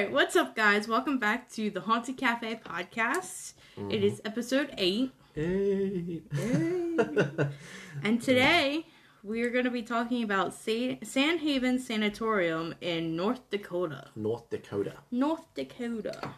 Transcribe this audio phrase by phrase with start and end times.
[0.00, 0.88] right, what's up, guys?
[0.88, 3.52] Welcome back to the Haunted Cafe podcast.
[3.90, 5.12] It is episode eight,
[8.02, 8.86] and today
[9.22, 14.06] we are going to be talking about Sa- San Haven Sanatorium in North Dakota.
[14.16, 14.94] North Dakota.
[15.10, 16.30] North Dakota.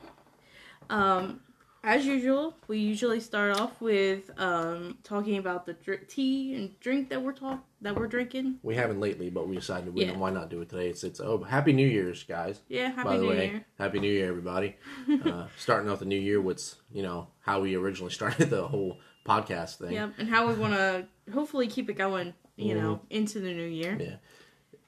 [0.91, 1.41] Um,
[1.85, 7.09] as usual, we usually start off with um, talking about the dr- tea and drink
[7.11, 8.59] that we're talk that we're drinking.
[8.63, 10.17] We haven't lately, but we decided we Yeah.
[10.17, 10.89] why not do it today.
[10.89, 12.61] It's it's oh Happy New Year's, guys.
[12.69, 13.67] Yeah, happy By the New way, Year.
[13.79, 14.77] Happy New Year, everybody.
[15.25, 18.99] uh, starting off the new year with you know how we originally started the whole
[19.27, 19.93] podcast thing.
[19.93, 23.07] Yep, and how we want to hopefully keep it going, you know, Mm-hmm.
[23.11, 23.97] into the new year.
[24.01, 24.17] Yeah.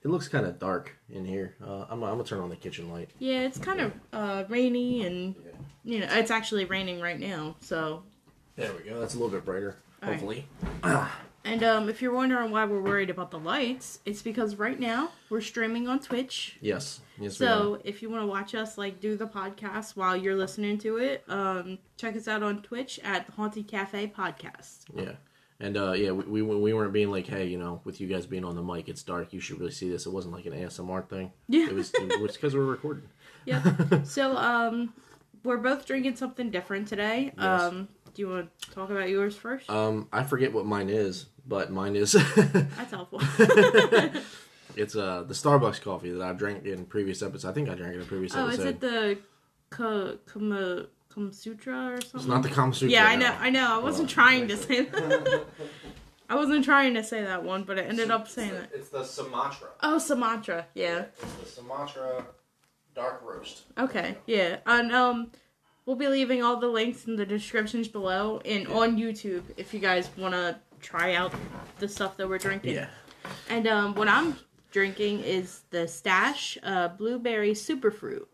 [0.04, 1.56] It looks kind of dark in here.
[1.66, 3.08] Uh, I'm, I'm gonna turn on the kitchen light.
[3.18, 5.34] Yeah, it's kind of uh, rainy, and
[5.84, 7.56] you know, it's actually raining right now.
[7.60, 8.02] So,
[8.56, 9.00] There we go.
[9.00, 9.76] That's a little bit brighter.
[10.02, 10.18] All right.
[10.18, 10.46] Hopefully.
[11.44, 15.10] and um, if you're wondering why we're worried about the lights, it's because right now
[15.30, 16.56] we're streaming on Twitch.
[16.60, 17.00] Yes.
[17.18, 17.38] Yes.
[17.38, 17.48] we are.
[17.50, 20.96] So if you want to watch us like do the podcast while you're listening to
[20.98, 24.78] it, um, check us out on Twitch at the Haunted Cafe Podcast.
[24.94, 25.12] Yeah.
[25.60, 28.26] And uh, yeah, we, we we weren't being like, hey, you know, with you guys
[28.26, 29.32] being on the mic, it's dark.
[29.32, 30.04] You should really see this.
[30.04, 31.30] It wasn't like an ASMR thing.
[31.48, 31.69] Yeah.
[31.69, 33.04] It was it was because we were recording.
[33.46, 34.02] Yeah.
[34.04, 34.94] so um,
[35.45, 37.33] we're both drinking something different today.
[37.37, 37.62] Yes.
[37.62, 39.69] Um, do you want to talk about yours first?
[39.69, 43.20] Um, I forget what mine is, but mine is That's helpful.
[44.77, 47.45] it's uh the Starbucks coffee that I drank in previous episodes.
[47.45, 48.45] I think I drank it in a previous episode.
[48.45, 48.62] oh, episode.
[48.62, 49.19] is it the
[49.70, 52.20] Ka- Kama Kama Sutra or something?
[52.20, 52.91] it's not the Kama Sutra.
[52.91, 53.28] Yeah, I no.
[53.28, 53.37] know.
[53.41, 53.81] I know.
[53.81, 54.15] I wasn't on.
[54.15, 55.45] trying to say that.
[56.28, 58.70] I wasn't trying to say that one, but I ended up saying that.
[58.72, 59.69] It's the Sumatra.
[59.83, 60.67] Oh, Sumatra.
[60.75, 61.05] Yeah.
[61.20, 62.25] It's the Sumatra
[62.95, 63.64] dark roast.
[63.78, 64.17] Okay.
[64.27, 64.59] Yeah.
[64.67, 65.31] And um,
[65.87, 69.81] we'll be leaving all the links in the descriptions below and on YouTube if you
[69.81, 71.33] guys want to try out
[71.78, 72.75] the stuff that we're drinking.
[72.75, 72.89] Yeah.
[73.48, 74.37] And um, what I'm
[74.70, 78.27] drinking is the Stash uh, Blueberry Superfruit.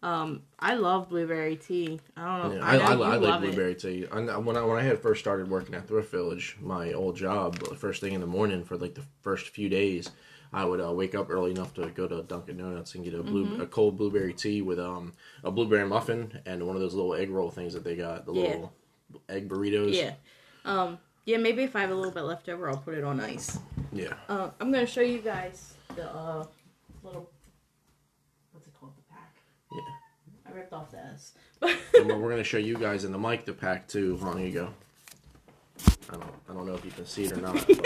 [0.00, 1.98] Um, I love blueberry tea.
[2.16, 2.56] I don't know.
[2.56, 3.46] Yeah, I, I, know I, I like love it.
[3.48, 4.06] blueberry tea.
[4.12, 7.58] I, when I when I had first started working at Thrift Village, my old job,
[7.58, 10.10] the first thing in the morning for like the first few days,
[10.52, 13.22] I would uh, wake up early enough to go to Dunkin' Donuts and get a
[13.22, 13.60] blue Mm-hmm.
[13.60, 15.12] a cold blueberry tea with um
[15.44, 18.32] a blueberry muffin and one of those little egg roll things that they got, the
[18.32, 18.42] Yeah.
[18.48, 18.72] little
[19.28, 19.94] egg burritos.
[19.94, 20.12] Yeah.
[20.64, 23.20] Um, yeah, maybe if I have a little bit left over, I'll put it on
[23.20, 23.58] ice.
[23.92, 24.14] Yeah.
[24.28, 26.46] Uh, I'm gonna show you guys the uh,
[27.02, 27.30] little
[28.52, 29.34] what's it called, the pack.
[29.72, 29.80] Yeah.
[30.50, 31.32] I ripped off the S.
[31.94, 34.18] we're gonna show you guys in the mic the pack too.
[34.22, 34.74] On you go.
[36.10, 37.66] I don't I don't know if you can see it or not.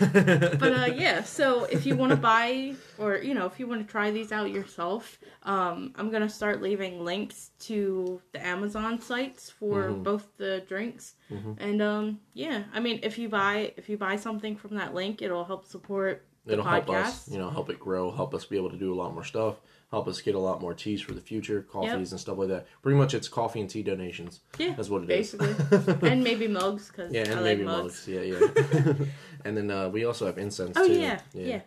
[0.00, 3.66] But, but uh, yeah, so if you want to buy or you know if you
[3.66, 9.00] want to try these out yourself, um, I'm gonna start leaving links to the Amazon
[9.00, 10.02] sites for Mhm.
[10.02, 11.56] both the drinks, Mhm.
[11.58, 15.20] and um, yeah, I mean if you buy if you buy something from that link,
[15.22, 17.04] it'll help support the It'll help podcast.
[17.06, 19.24] us, you know, help it grow, help us be able to do a lot more
[19.24, 19.56] stuff,
[19.90, 22.66] help us get a lot more teas for the future, coffees and stuff like that.
[22.82, 24.40] Pretty much, it's coffee and tea donations.
[24.58, 25.32] Yeah, That's what it is.
[25.34, 25.94] basically.
[26.10, 28.06] and maybe mugs because yeah, and I like maybe mugs.
[28.06, 28.08] mugs.
[28.08, 28.92] Yeah, yeah.
[29.44, 30.94] and then uh, we also have incense Oh too.
[31.00, 31.60] yeah, yeah,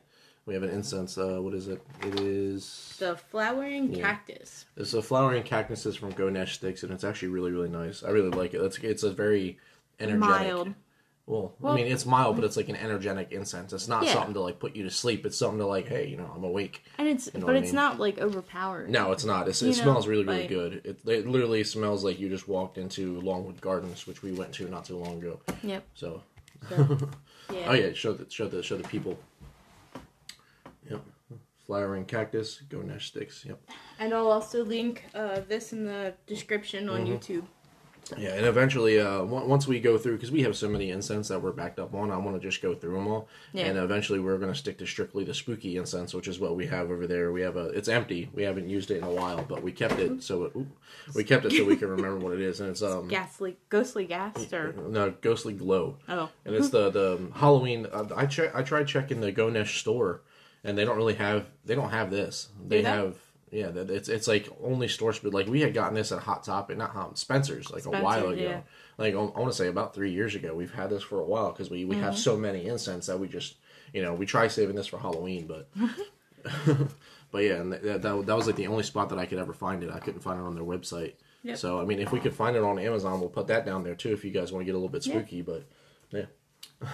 [0.46, 1.18] We have an incense.
[1.18, 1.82] Uh, what is it?
[2.06, 2.96] It is.
[3.00, 4.02] The flowering Yeah.
[4.02, 4.66] cactus.
[4.76, 8.04] It's a flowering cactus from Gonesh Sticks, and it's actually really, really nice.
[8.04, 8.62] I really like it.
[8.62, 9.58] It's it's a very
[10.00, 10.20] energetic.
[10.48, 10.74] Mild.
[11.30, 13.72] Well, Well- I mean, it's mild, but it's like an energetic incense.
[13.72, 14.14] It's not Yeah.
[14.14, 15.28] something to like put you to sleep.
[15.28, 16.84] It's something to like, hey, you know, I'm awake.
[16.98, 17.76] And it's know but what I it's mean?
[17.76, 18.92] not like overpowering.
[18.92, 19.48] No, it's not.
[19.48, 20.74] It's, You it know, smells really, really like- good.
[20.84, 24.68] It, it literally smells like you just walked into Longwood Gardens, which we went to
[24.70, 25.40] not too long ago.
[25.62, 25.84] Yep.
[25.94, 26.24] So,
[26.68, 26.76] So,
[27.54, 27.66] yeah.
[27.68, 29.16] oh yeah, show the show the show the people.
[30.90, 31.02] Yep,
[31.68, 33.46] flowering cactus, Gonesh sticks.
[33.46, 33.60] Yep.
[34.00, 37.14] And I'll also link uh, this in the description on Mm-hmm.
[37.14, 37.44] YouTube.
[38.18, 41.28] Yeah, and eventually, uh, on- once we go through, because we have so many incense
[41.28, 43.28] that we're backed up on, I want to just go through them all.
[43.54, 43.66] Yeah.
[43.66, 46.68] And eventually, we're going to stick to strictly the spooky incense, which is what we
[46.68, 47.32] have over there.
[47.32, 48.30] We have a, it's empty.
[48.34, 50.54] We haven't used it in a while, but we kept it so it,
[51.16, 54.06] we kept it so we can remember what it is, and it's um, Ghastly, ghostly
[54.06, 57.88] gas, or no, ghostly glow, oh, and it's the the Halloween.
[57.92, 60.22] Uh, I check, I tried checking the Gonesh store,
[60.64, 62.50] and they don't really have, they don't have this.
[62.68, 62.90] They they?
[62.90, 63.16] have.
[63.52, 66.44] Yeah, that- it's it's like only stores, but like we had gotten this at Hot
[66.44, 68.42] Topic, not Hot Spencer's, like a while ago.
[68.42, 68.62] yeah.
[68.98, 71.52] Like I want to say about three years ago, we've had this for a while
[71.52, 72.04] because we we Mm-hmm.
[72.04, 73.56] have so many incense that we just
[73.94, 75.70] you know we try saving this for Halloween, but
[77.32, 79.54] but yeah, and that, that that was like the only spot that I could ever
[79.54, 79.90] find it.
[79.90, 81.14] I couldn't find it on their website.
[81.44, 81.58] Yep.
[81.58, 83.96] So I mean, if we could find it on Amazon, we'll put that down there
[83.96, 84.12] too.
[84.12, 85.14] If you guys want to get a little bit Yeah.
[85.16, 85.64] spooky, but
[86.12, 86.26] yeah,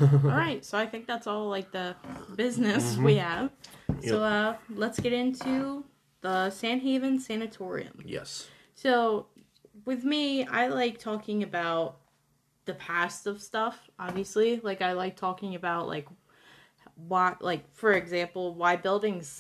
[0.02, 0.64] all right.
[0.64, 1.96] So I think that's all like the
[2.36, 3.50] business we have.
[4.04, 5.84] So uh, let's get into
[6.26, 8.02] the San Haven Sanatorium.
[8.04, 9.28] yes, So,
[9.86, 11.98] with me, I like talking about
[12.66, 13.92] the past of stuff.
[14.00, 16.08] Obviously, like I like talking about like
[16.96, 19.40] why, like for example, why buildings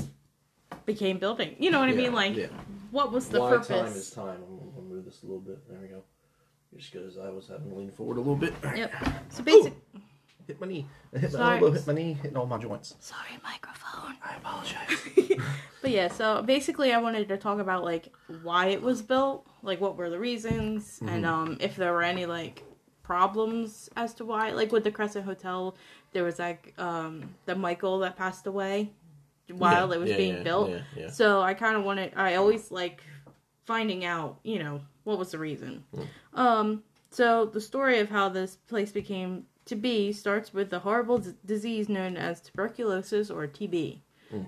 [0.85, 1.55] became building.
[1.57, 2.13] You know what I mean?
[2.13, 2.47] Like yeah.
[2.91, 3.67] what was the Why purpose?
[3.67, 4.39] time is time.
[4.47, 5.67] I'm gonna move this a little bit.
[5.67, 6.03] There we go.
[6.77, 8.53] Just because I was having to lean forward a little bit.
[8.63, 8.91] Yep.
[9.29, 9.73] So basic.
[10.47, 10.85] Hit my knee.
[11.13, 11.55] I hit my Sorry.
[11.57, 11.71] elbow.
[11.71, 12.13] Hit my knee.
[12.13, 12.95] Hitting all my joints.
[12.99, 14.15] Sorry, microphone.
[14.23, 15.39] I apologize.
[15.81, 18.11] But yeah, so basically, I wanted to talk about like
[18.41, 21.09] why it was built, like what were the reasons, Mm-hmm.
[21.09, 22.63] and um if there were any like
[23.03, 24.51] problems as to why.
[24.51, 25.75] Like with the Crescent Hotel,
[26.11, 28.89] there was like um the Michael that passed away
[29.51, 30.69] while Yeah, it was yeah, being yeah, built.
[30.71, 31.09] yeah, yeah.
[31.09, 32.13] So I kind of wanted.
[32.15, 33.03] I always like
[33.65, 35.83] finding out, you know, what was the reason.
[35.93, 36.01] Hmm.
[36.39, 36.83] Um.
[37.11, 41.31] So the story of how this place became to be starts with the horrible d-
[41.45, 43.99] disease known as tuberculosis or TB,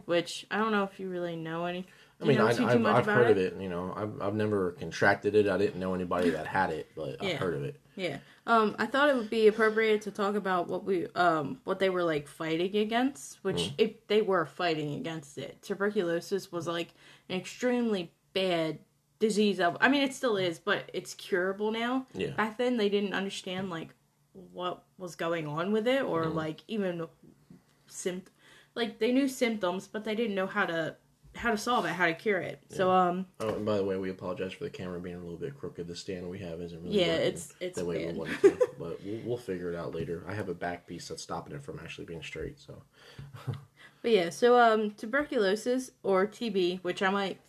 [0.05, 1.85] which I don't know if you really know any.
[2.19, 3.55] I mean, I, too- too I've, much I've about heard of it.
[3.61, 5.47] You know, I've, I've never contracted it.
[5.47, 7.29] I didn't know anybody that had it, but Yeah.
[7.31, 7.79] I've heard of it.
[7.95, 8.17] Yeah.
[8.47, 11.89] Um, I thought it would be appropriate to talk about what we um what they
[11.89, 13.73] were like fighting against, which Mm.
[13.77, 15.61] if they were fighting against it.
[15.61, 16.93] Tuberculosis was like
[17.29, 18.79] an extremely bad
[19.19, 22.05] disease of I mean it still is, but it's curable now.
[22.13, 22.31] Yeah.
[22.31, 23.89] Back then they didn't understand like
[24.53, 26.33] what was going on with it or Mm.
[26.35, 27.07] like even
[27.89, 28.27] sympt
[28.75, 30.95] like they knew symptoms, but they didn't know how to
[31.35, 32.59] how to solve it, how to cure it.
[32.69, 35.37] So um Oh, and by the way, we apologize for the camera being a little
[35.37, 35.87] bit crooked.
[35.87, 38.13] The stand we have isn't really Yeah, it's- it's the way bad.
[38.13, 40.23] we want it to, but we'll, we'll figure it out later.
[40.27, 42.59] I have a back piece that's stopping it from actually being straight.
[42.59, 42.81] So
[44.03, 47.39] But yeah, so um, tuberculosis or TB, which I might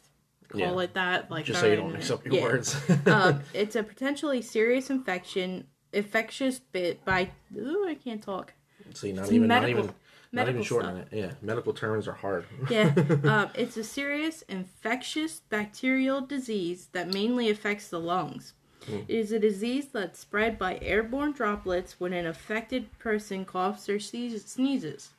[0.48, 0.78] call Yeah.
[0.80, 2.42] it that, like just so you don't mix up your Yeah.
[2.42, 2.76] words.
[3.06, 7.30] um, it's a potentially serious infection, infectious bit by.
[7.56, 8.52] Ooh, I can't talk.
[8.94, 9.94] See, not It's even, not medical- even,
[10.32, 11.08] not even shortening it.
[11.12, 12.44] Yeah, medical terms are hard.
[12.70, 12.92] Yeah,
[13.24, 18.54] um, it's a serious infectious bacterial disease that mainly affects the lungs.
[18.86, 18.98] Hmm.
[19.08, 23.98] It is a disease that's spread by airborne droplets when an affected person coughs or
[23.98, 24.44] sneezes.
[24.46, 25.10] sneezes.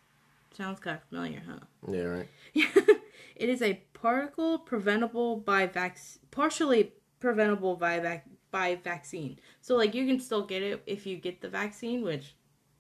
[0.55, 1.59] Sounds kind of familiar, huh?
[1.91, 2.27] yeah, right.
[3.35, 5.99] it is a particle preventable by vac-
[6.31, 9.39] partially preventable by vac- by vaccine.
[9.61, 12.35] So like you can still get it if you get the vaccine, which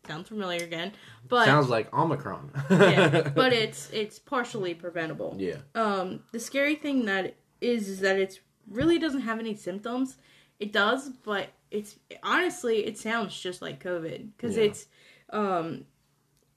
[0.07, 0.91] sounds familiar again.
[1.27, 2.51] But Sounds like Omicron.
[2.69, 5.35] yeah, but it's it's partially preventable.
[5.37, 8.39] yeah, Um the scary thing that is is that it's
[8.69, 10.17] really doesn't have any symptoms.
[10.59, 14.63] It does, but it's honestly it sounds just like COVID cuz Yeah.
[14.63, 14.87] it's
[15.31, 15.85] um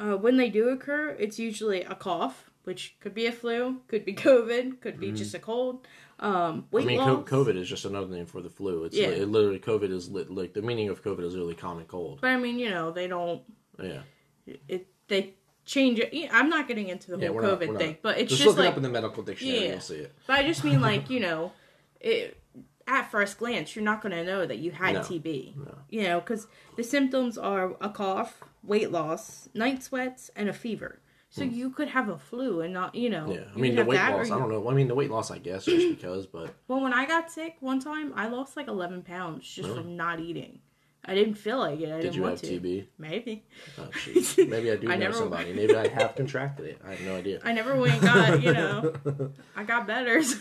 [0.00, 4.04] uh, when they do occur, it's usually a cough, which could be a flu, could
[4.04, 5.86] be COVID, could be just a cold.
[6.22, 6.84] Um, weight.
[6.84, 7.28] I mean, loss.
[7.28, 8.84] COVID is just another name for the flu.
[8.84, 9.08] It's Yeah.
[9.08, 12.20] li- it literally COVID is lit, like the meaning of COVID is really common cold.
[12.20, 13.42] But I mean, you know, they don't.
[13.82, 14.02] Yeah,
[14.46, 15.34] It they
[15.64, 16.12] change it.
[16.32, 18.02] I'm not getting into the yeah, whole we're not, COVID thing, not.
[18.02, 18.70] but it's just, just, look it like.
[18.70, 19.64] up in the medical dictionary.
[19.64, 19.70] Yeah.
[19.72, 20.12] You'll see it.
[20.26, 21.52] But I just mean like you know,
[22.00, 22.38] it,
[22.86, 25.00] at first glance, you're not going to know that you had No.
[25.00, 25.56] TB.
[25.56, 25.74] No.
[25.90, 26.46] You know, because
[26.76, 31.00] the symptoms are a cough, weight loss, night sweats, and a fever.
[31.34, 33.32] So you could have a flu and not, you know.
[33.32, 34.30] Yeah, I mean the weight loss.
[34.30, 34.68] I don't know.
[34.70, 35.30] I mean the weight loss.
[35.30, 38.68] I guess just because, but Well, when I got sick one time, I lost like
[38.68, 40.58] 11 pounds just from not eating.
[41.06, 41.88] I didn't feel like it.
[41.88, 42.60] I did didn't you want have to.
[42.60, 42.86] TB?
[42.98, 43.44] Maybe.
[43.78, 43.88] Oh.
[44.46, 45.54] Maybe I do I know never- somebody.
[45.54, 46.80] Maybe I have contracted it.
[46.86, 47.40] I have no idea.
[47.42, 48.92] I never went and got, you know,
[49.56, 50.22] I got better.
[50.22, 50.38] So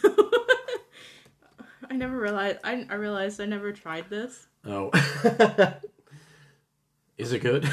[1.90, 2.60] I never realized.
[2.66, 4.48] I, I realized I never tried this.
[4.66, 4.92] Oh,
[7.18, 7.65] is it good?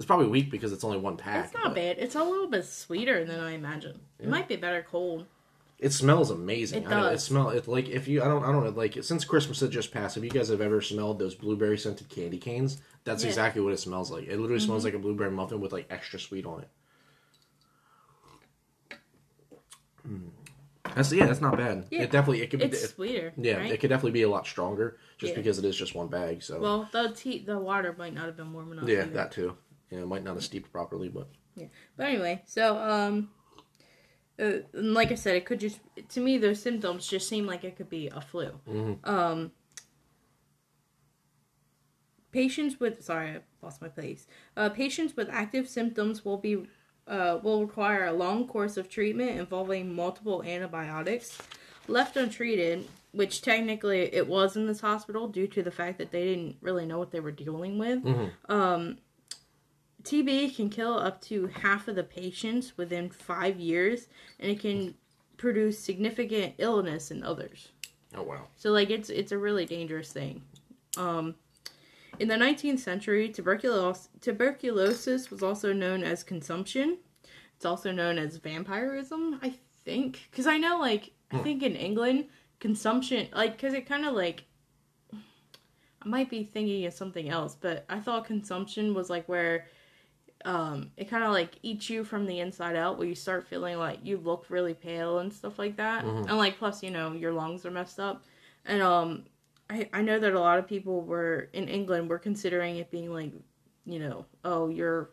[0.00, 1.44] It's probably weak because it's only one pack.
[1.44, 1.98] It's not but bad.
[1.98, 4.00] It's a little bit sweeter than I imagined.
[4.18, 5.26] It might be better cold.
[5.78, 6.84] It smells amazing.
[6.84, 7.24] It I know, it does.
[7.24, 9.92] smell it like if you I don't I don't know like since Christmas had just
[9.92, 10.16] passed.
[10.16, 13.28] If you guys have ever smelled those blueberry scented candy canes, that's Yeah.
[13.28, 14.24] exactly what it smells like.
[14.26, 16.68] It literally smells like a blueberry muffin with like extra sweet on it.
[20.08, 20.30] Mm.
[20.94, 21.86] That's yeah, that's not bad.
[21.90, 22.02] Yeah.
[22.02, 23.32] It definitely it could be It's it- sweeter.
[23.36, 23.70] yeah, right?
[23.70, 25.36] it could definitely be a lot stronger just Yeah.
[25.38, 26.42] because it is just one bag.
[26.42, 28.88] So Well, the tea, the water might not have been warm enough.
[28.88, 29.10] yeah, either.
[29.12, 29.56] that too.
[29.90, 31.66] Yeah, it might not have steeped properly, but Yeah.
[31.96, 33.30] But anyway, so um,
[34.38, 35.80] uh, and like I said, it could just
[36.10, 38.60] to me those symptoms just seem like it could be a flu.
[39.04, 39.52] Um,
[42.32, 44.26] patients with sorry, I lost my place.
[44.56, 46.66] Uh, patients with active symptoms will be
[47.06, 51.36] uh, will require a long course of treatment involving multiple antibiotics.
[51.88, 56.24] Left untreated, which technically it was in this hospital due to the fact that they
[56.24, 58.04] didn't really know what they were dealing with.
[58.48, 58.98] Um,
[60.02, 64.94] TB can kill up to half of the patients within five years, and it can
[65.36, 67.68] produce significant illness in others.
[68.14, 68.46] oh wow.
[68.56, 70.42] So, like, it's it's a really dangerous thing.
[70.96, 71.34] Um,
[72.18, 76.98] in the 19th century, tuberculos- tuberculosis was also known as consumption.
[77.56, 79.54] It's also known as vampirism, I
[79.84, 82.26] think, because I know, like, I think in England,
[82.58, 84.44] consumption, like, because it kind of like.
[86.02, 89.66] I might be thinking of something else, but I thought consumption was like where
[90.44, 93.78] um, it kind of like eats you from the inside out, where you start feeling
[93.78, 96.26] like you look really pale and stuff like that, Mhm.
[96.28, 98.24] and like plus you know your lungs are messed up,
[98.64, 99.24] and um,
[99.68, 103.12] I I know that a lot of people were in England were considering it being
[103.12, 103.32] like,
[103.84, 105.10] you know, oh your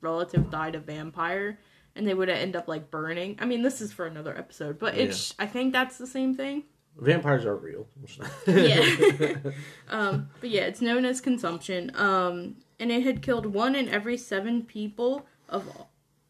[0.00, 1.58] relative died a vampire.
[1.96, 3.36] And they would end up like burning.
[3.40, 5.34] I mean, this is for another episode, but it's.
[5.36, 6.62] I think that's the same thing.
[6.96, 7.88] Vampires are real.
[8.46, 9.34] Yeah.
[9.88, 11.90] Um, but yeah, it's known as consumption.
[11.96, 15.64] Um, and it had killed one in every seven people of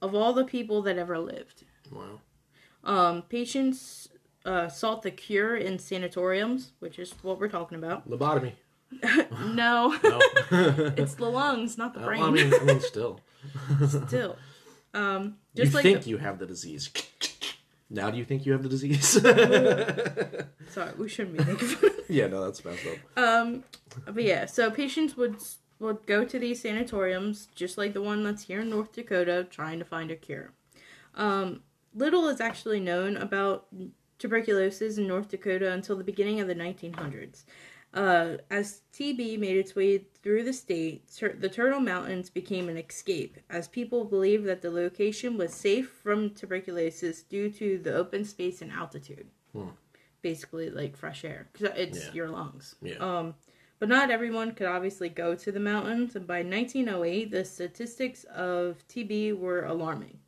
[0.01, 1.65] of all the people that ever lived.
[1.91, 2.21] wow.
[2.85, 4.09] Um, patients
[4.45, 8.09] uh, sought the cure in sanatoriums, which is what we're talking about.
[8.09, 8.53] Lobotomy.
[9.55, 10.21] no, No.
[10.97, 12.23] it's the lungs, not the Well, brain.
[12.23, 13.21] I mean, I mean, still.
[14.07, 14.37] Still,
[14.95, 16.91] um, You just like think the- you have the disease.
[17.91, 19.09] Now, do you think you have the disease?
[20.71, 21.91] sorry, we shouldn't be fun.
[22.09, 23.19] yeah, no, that's messed up.
[23.19, 23.65] Um,
[24.07, 25.37] but yeah, so patients would
[25.81, 29.79] would go to these sanatoriums, just like the one that's here in North Dakota, trying
[29.79, 30.53] to find a cure.
[31.15, 31.63] Um,
[31.95, 33.67] little is actually known about
[34.19, 37.45] tuberculosis in North Dakota until the beginning of the 1900s.
[37.95, 42.77] Uh, as TB made its way through the state, tur- the Turtle Mountains became an
[42.77, 48.25] escape, as people believed that the location was safe from tuberculosis due to the open
[48.27, 49.29] space and altitude.
[49.53, 49.69] Hmm.
[50.21, 52.13] Basically, like fresh air, because it's Yeah.
[52.13, 52.75] your lungs.
[52.83, 52.97] Yeah.
[52.97, 53.35] Um,
[53.79, 58.87] but not everyone could obviously go to the mountains, and by 1908, the statistics of
[58.89, 60.19] TB were alarming.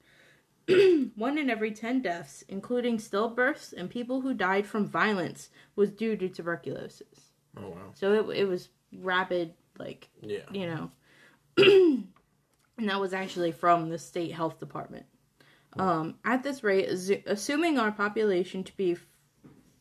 [1.16, 6.16] One in every 10 deaths, including stillbirths and people who died from violence, was due
[6.16, 7.32] to tuberculosis.
[7.56, 7.76] Oh, wow.
[7.94, 10.48] So it, it was rapid, like, Yeah.
[10.52, 10.90] you know.
[11.56, 15.06] and that was actually from the state health department.
[15.78, 16.88] Um, at this rate,
[17.26, 18.96] assuming our population to be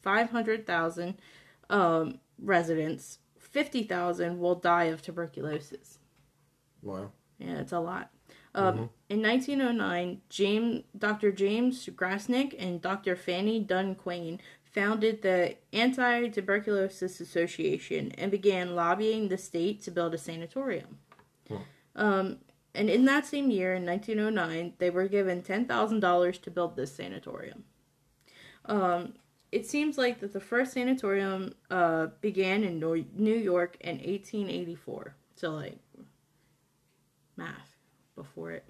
[0.01, 1.17] 500,000
[1.69, 3.17] um, residents,
[3.49, 5.99] 50,000 will die of tuberculosis.
[6.81, 7.11] Wow.
[7.37, 8.11] Yeah, it's a lot.
[8.55, 11.31] Um, In 1909, James, Dr.
[11.31, 13.15] James Grassick and Dr.
[13.15, 20.13] Fannie Dunn Quain founded the Anti Tuberculosis Association and began lobbying the state to build
[20.13, 20.99] a sanatorium.
[21.95, 22.37] Um,
[22.75, 27.63] and in that same year, in 1909, they were given $10,000 to build this sanatorium.
[28.65, 29.13] Um,
[29.51, 35.15] it seems like that the first sanatorium uh, began in New York in 1884.
[35.35, 35.77] So, like,
[37.37, 37.75] math
[38.15, 38.65] before it.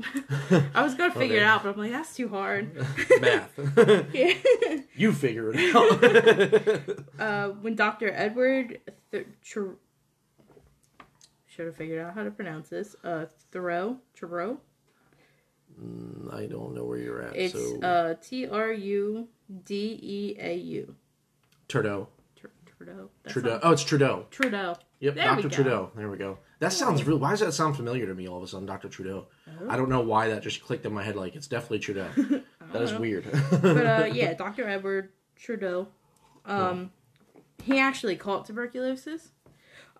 [0.75, 2.75] I was gonna figure it out, but I'm like, that's too hard.
[3.21, 3.57] Math.
[4.95, 7.19] you figure it out.
[7.19, 8.11] uh, when Dr.
[8.13, 8.79] Edward
[9.11, 9.71] Th- Tr-
[11.47, 12.95] should have figured out how to pronounce this.
[13.03, 14.59] Uh, Thoreau, Thoreau.
[16.31, 17.35] I don't know where you're at.
[17.35, 19.27] It's so uh T R U
[19.65, 20.95] D E A U.
[21.67, 22.07] Trudeau.
[22.35, 23.09] Tr- Trudeau.
[23.23, 23.49] That's Trudeau.
[23.53, 24.25] not- Oh, it's Trudeau.
[24.31, 24.75] Trudeau.
[24.99, 25.41] Yep, There we Dr.
[25.43, 25.49] go.
[25.55, 25.91] Trudeau.
[25.95, 26.37] There we go.
[26.59, 27.17] That sounds real.
[27.17, 28.89] Why does that sound familiar to me all of a sudden, Dr.
[28.89, 29.27] Trudeau?
[29.69, 31.15] I don't know why that just clicked in my head.
[31.15, 32.07] Like it's definitely Trudeau.
[32.73, 32.99] that is know.
[32.99, 33.25] weird.
[33.61, 34.67] But uh, yeah, Dr.
[34.67, 35.87] Edward Trudeau.
[36.45, 36.91] Um,
[37.63, 39.29] he actually caught tuberculosis.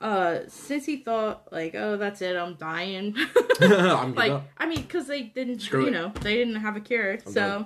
[0.02, 3.16] Uh, since he thought like, oh, that's it, I'm dying.
[3.62, 4.42] I'm like.
[4.58, 5.92] I mean, because they didn't, Screw you it.
[5.92, 7.20] know, they didn't have a cure.
[7.26, 7.66] So,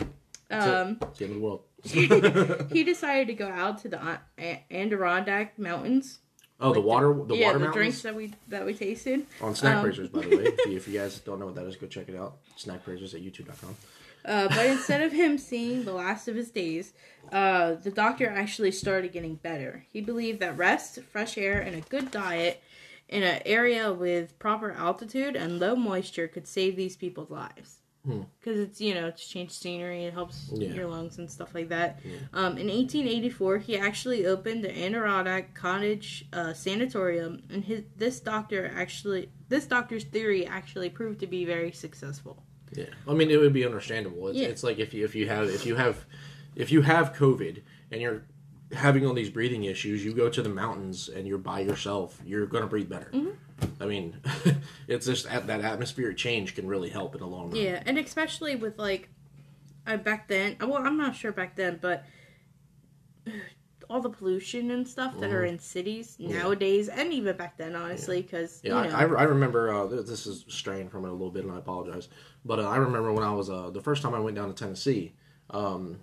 [0.51, 1.61] um, It's the end of the world.
[1.83, 6.19] He decided to go out to the A- A- Adirondack Mountains.
[6.59, 9.25] oh, the Like water, the yeah, water the mountains drinks that we that we tasted.
[9.41, 10.43] on Snack um, Praisers, by the way.
[10.45, 12.37] If you, if you guys don't know what that is, go check it out.
[12.55, 13.75] Snack Praisers at YouTube.com.
[14.25, 16.93] Uh, but instead of him seeing the last of his days,
[17.33, 19.85] uh, the doctor actually started getting better.
[19.91, 22.61] He believed that rest, fresh air, and a good diet
[23.09, 27.79] in an area with proper altitude and low moisture could save these people's lives.
[28.05, 28.21] Hmm.
[28.39, 30.73] Because it's, you know, to change scenery, it helps Yeah.
[30.73, 31.99] your lungs and stuff like that.
[32.03, 32.17] Yeah.
[32.33, 38.69] Um, in 1884, he actually opened the Adirondack Cottage uh, Sanatorium, and his this doctor
[38.75, 42.43] actually this doctor's theory actually proved to be very successful.
[42.75, 44.27] Yeah, I mean it would be understandable.
[44.29, 44.47] It's, Yeah.
[44.47, 46.05] it's like if you if you have if you have
[46.55, 48.23] if you have COVID and you're
[48.73, 52.47] having all these breathing issues, you go to the mountains and you're by yourself, you're
[52.47, 53.11] gonna breathe better.
[53.13, 53.29] Mm-hmm.
[53.79, 54.17] I mean,
[54.87, 57.55] it's just at, that atmospheric change can really help in the long run.
[57.55, 59.09] Yeah, and especially with like,
[59.85, 60.55] uh, back then.
[60.61, 62.05] Well, I'm not sure back then, but
[63.89, 66.31] all the pollution and stuff that are in cities Mm-hmm.
[66.31, 66.43] Yeah.
[66.43, 69.73] nowadays, and even back then, honestly, because Yeah, you know, I, I, I remember.
[69.73, 72.07] Uh, this is straying from it a little bit, and I apologize.
[72.45, 74.55] But uh, I remember when I was uh, the first time I went down to
[74.55, 75.13] Tennessee.
[75.49, 75.99] Um,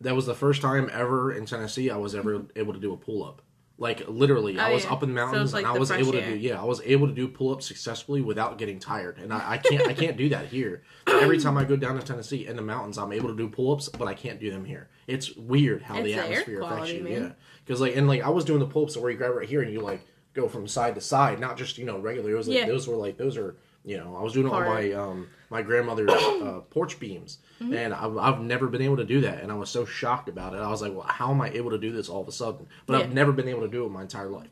[0.00, 2.96] that was the first time ever in Tennessee I was ever able to do a
[2.96, 3.40] pull up.
[3.76, 4.92] Like literally, I Oh, was yeah.
[4.92, 6.30] up in the So mountains like and I was able to air.
[6.30, 9.18] do yeah, I was able to do pull ups successfully without getting tired.
[9.18, 10.82] And I, I can't I can't do that here.
[11.08, 13.72] Every time I go down to Tennessee in the mountains, I'm able to do pull
[13.72, 14.88] ups, but I can't do them here.
[15.08, 17.02] It's weird how It's the the atmosphere affects quality, you.
[17.02, 17.12] man.
[17.12, 17.32] Yeah,
[17.64, 19.62] because like and like I was doing the pull ups where you grab right here
[19.62, 20.02] and you like
[20.34, 22.30] go from side to side, not just you know regular.
[22.30, 22.66] It was like Yeah.
[22.66, 25.60] those were like those are You know, I was doing it on my um, my
[25.62, 27.72] grandmother's uh, porch beams, Mm-hmm.
[27.74, 30.54] and I've, I've never been able to do that, and I was so shocked about
[30.54, 30.58] it.
[30.58, 32.66] I was like, well, how am I able to do this all of a sudden?
[32.86, 33.04] But Yeah.
[33.04, 34.48] I've never been able to do it my entire life.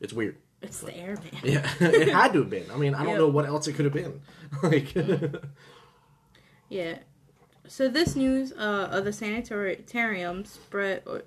[0.00, 0.36] It's weird.
[0.60, 1.22] It's the airman.
[1.42, 2.66] Yeah, it had to have been.
[2.70, 3.18] I mean, I don't Yep.
[3.18, 4.20] know what else it could have been.
[4.62, 4.94] Like,
[6.68, 6.98] Yeah.
[7.68, 11.22] So this news uh, of the sanitarium spread, or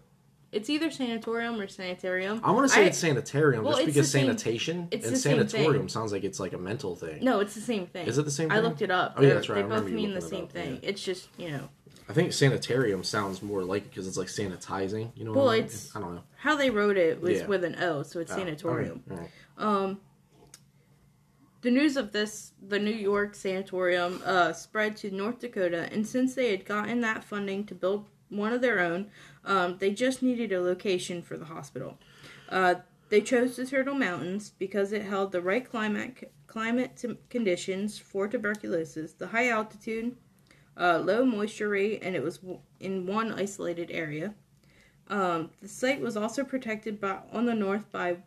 [0.56, 2.40] it's either sanatorium or sanitarium.
[2.44, 5.18] I want to say I- it's sanitarium Well, just it's because same- sanitation it's and
[5.18, 7.24] sanatorium sounds like it's like a mental thing.
[7.24, 8.08] No, it's the same thing.
[8.08, 8.58] Is it the same thing?
[8.58, 9.16] I looked it up.
[9.18, 9.68] Oh, yeah, that's right.
[9.68, 10.80] They both mean the same up, thing.
[10.82, 10.90] yeah.
[10.90, 11.70] It's just you know
[12.08, 15.12] I think sanitarium sounds more like it because it's like sanitizing.
[15.16, 15.34] You know?
[15.34, 15.64] Well, I mean?
[15.66, 16.24] it's- I don't know.
[16.38, 17.48] how they wrote it was Yeah.
[17.48, 19.04] with an O, so it's Oh, sanatorium.
[19.12, 20.00] all right, Um,
[21.62, 26.36] the news of this, the New York sanatorium, uh, spread to North Dakota, and since
[26.36, 29.10] they had gotten that funding to build one of their own,
[29.46, 31.98] um, they just needed a location for the hospital.
[32.50, 32.75] Uh,
[33.10, 39.14] they chose the Turtle Mountains because it held the right climate climate conditions for tuberculosis,
[39.14, 40.16] the high altitude,
[40.78, 44.34] uh, low moisture rate, and it was w- in one isolated area.
[45.10, 48.18] Um, the site was also protected by on the north by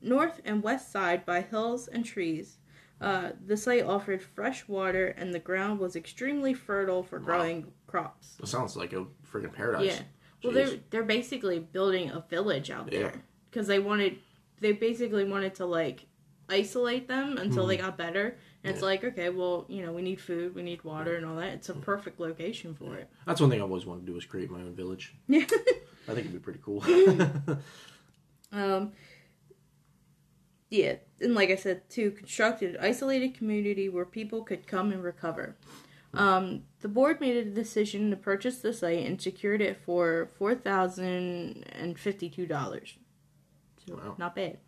[0.00, 2.56] north and west side by hills and trees.
[3.00, 8.36] Uh, the site offered fresh water, and the ground was extremely fertile for growing crops.
[8.42, 9.86] It sounds like a freaking paradise.
[9.86, 10.02] Yeah.
[10.42, 10.54] Well, Jeez.
[10.54, 12.98] they're they're basically building a village out Yeah.
[13.00, 14.18] there because they wanted
[14.60, 16.06] they basically wanted to like
[16.48, 18.36] isolate them until they got better.
[18.64, 18.86] And it's Hmm.
[18.86, 21.52] Like, okay, well, you know, we need food, we need water, and all that.
[21.54, 23.08] It's a perfect location for it.
[23.26, 25.14] That's one thing I've always wanted to do is create my own village.
[25.28, 25.44] Yeah.
[26.08, 26.82] I think it'd be pretty cool.
[28.50, 28.92] Um,
[30.70, 35.02] yeah, and like I said, to construct an isolated community where people could come and
[35.02, 35.56] recover.
[36.14, 40.54] Um, the board made a decision to purchase the site and secured it for four
[40.54, 42.94] thousand and fifty-two dollars.
[43.86, 44.14] So Wow.
[44.18, 44.58] not bad.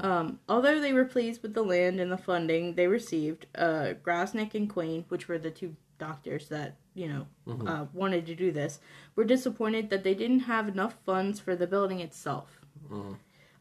[0.00, 4.54] Um, although they were pleased with the land and the funding they received, uh, Grassick
[4.54, 7.26] and Quain, which were the two doctors that you know
[7.68, 8.80] uh, wanted to do this,
[9.14, 12.60] were disappointed that they didn't have enough funds for the building itself.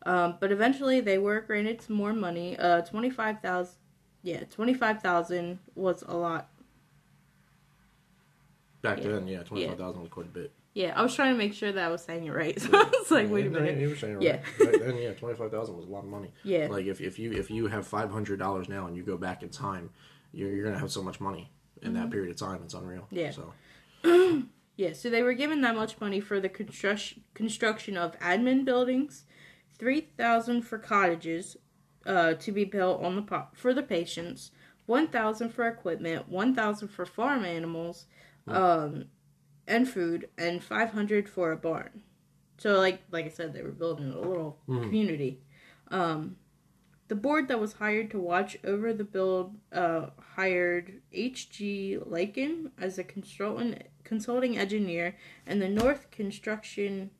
[0.07, 2.57] Um, but eventually, they were granted some more money.
[2.57, 3.75] Uh, twenty five thousand.
[4.23, 6.49] Yeah, twenty five thousand was a lot.
[8.85, 9.11] Back Yeah.
[9.11, 10.51] then, yeah, twenty five thousand was quite a bit.
[10.73, 12.59] Yeah, I was trying to make sure that I was saying it right.
[12.61, 13.77] So I was like, wait a minute.
[13.79, 14.39] You were saying it Yeah.
[14.59, 14.71] right.
[14.73, 16.31] Back then, yeah, twenty five thousand was a lot of money.
[16.43, 16.67] Yeah.
[16.69, 19.43] Like if, if you if you have five hundred dollars now and you go back
[19.43, 19.89] in time,
[20.33, 21.49] you're, you're gonna have so much money
[21.81, 22.61] in that period of time.
[22.63, 23.07] It's unreal.
[23.11, 23.15] Mm-hmm.
[23.17, 23.31] Yeah.
[23.31, 23.53] So
[24.77, 29.23] Yeah, so they were given that much money for the construction construction of admin buildings,
[29.79, 31.55] three thousand for cottages,
[32.05, 34.51] uh, to be built on the po- for the patients,
[34.85, 38.07] one thousand for equipment, one thousand for farm animals,
[38.47, 39.05] um,
[39.67, 42.03] and food, and five hundred for a barn.
[42.57, 45.41] So, like like I said, they were building a little community.
[45.89, 46.37] Um,
[47.07, 51.99] the board that was hired to watch over the build uh, hired H.G.
[52.07, 57.11] Lykken as a consultant consulting engineer, and the North Construction.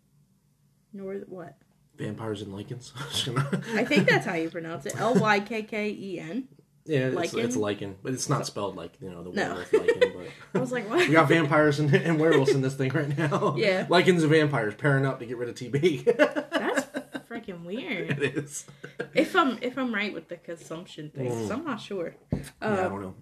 [0.93, 1.57] North what?
[1.97, 2.91] vampires and Lycans.
[3.75, 4.99] I think that's how you pronounce it.
[4.99, 6.47] L y k k e n.
[6.86, 7.43] yeah, it's, Lycan?
[7.43, 9.48] it's lichen, but it's not spelled like you know the No.
[9.50, 10.00] werewolf lichen.
[10.00, 11.00] But I was like, what?
[11.08, 13.56] we got vampires and, and werewolves in this thing right now.
[13.58, 13.88] Yeah.
[13.89, 16.06] lichens and vampires pairing up to get rid of TB.
[16.52, 16.86] That's
[17.30, 18.12] freaking weird.
[18.21, 18.65] it is.
[19.13, 22.15] If I'm if I'm right with the consumption thing, 'cause I'm not sure.
[22.32, 23.15] yeah, I Uh, don't know.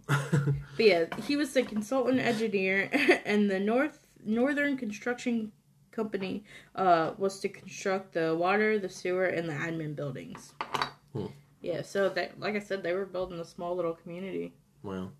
[0.77, 2.89] But yeah, he was the consultant engineer,
[3.25, 5.51] and the North Northern Construction
[5.91, 6.43] Company
[6.75, 10.53] uh, was to construct the water, the sewer, and the admin buildings.
[11.13, 11.27] Hmm.
[11.63, 14.53] Yeah, so that, like I said, they were building a small little community.
[14.83, 15.11] well,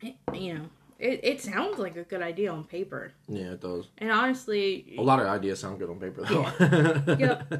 [0.00, 0.64] It- you know,
[0.98, 3.86] it, it sounds like a good idea on paper, yeah, it does.
[3.98, 7.14] and honestly, A lot of ideas sound good on paper though.
[7.24, 7.52] Yep.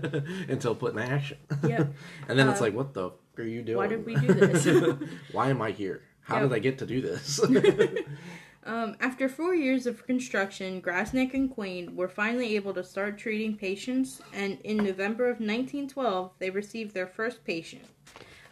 [0.48, 1.36] Until put in action.
[1.62, 1.92] Yep.
[2.28, 3.76] and then it's Uh, like, what the f- are you doing?
[3.78, 4.66] why did we do this?
[5.32, 6.00] why am I here?
[6.22, 6.48] How Yep.
[6.48, 7.38] did I get to do this?
[8.68, 13.56] Um, after four years of construction, Grassick and Quain were finally able to start treating
[13.56, 17.86] patients, and in November of 1912, they received their first patient.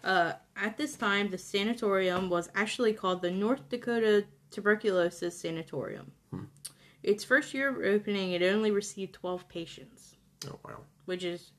[0.03, 6.11] Uh, at this time, the sanatorium was actually called the North Dakota Tuberculosis Sanatorium.
[7.03, 10.79] Its first year of opening, it only received 12 patients, oh wow.
[11.05, 11.53] which is,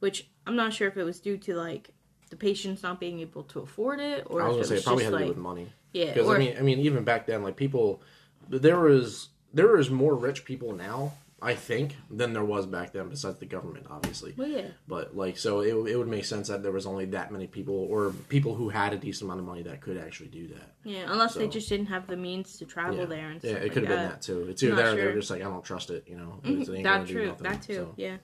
[0.00, 1.88] which I'm not sure if it was due to like
[2.30, 4.76] the patients not being able to afford it, or I was gonna it say it
[4.78, 5.68] was probably just had to like do with money.
[5.92, 8.00] yeah, Because or I mean, I mean, even back then, like people,
[8.48, 13.08] there was there is more rich people now, I think, than there was back then.
[13.08, 14.34] Besides the government, obviously.
[14.36, 14.68] well, yeah.
[14.88, 17.74] But like, so it, it would make sense that there was only that many people,
[17.88, 20.72] or people who had a decent amount of money that could actually do that.
[20.82, 23.50] Yeah, unless they So- just didn't have the means to travel yeah, there and yeah,
[23.50, 24.10] stuff it like could have been that.
[24.20, 24.46] that too.
[24.48, 25.20] It's either Not there, or they're sure.
[25.20, 26.04] just like, I don't trust it.
[26.08, 27.26] You know, Mhm, It ain't That do true.
[27.26, 27.74] nothing, That too.
[27.74, 27.94] so.
[27.96, 28.16] Yeah.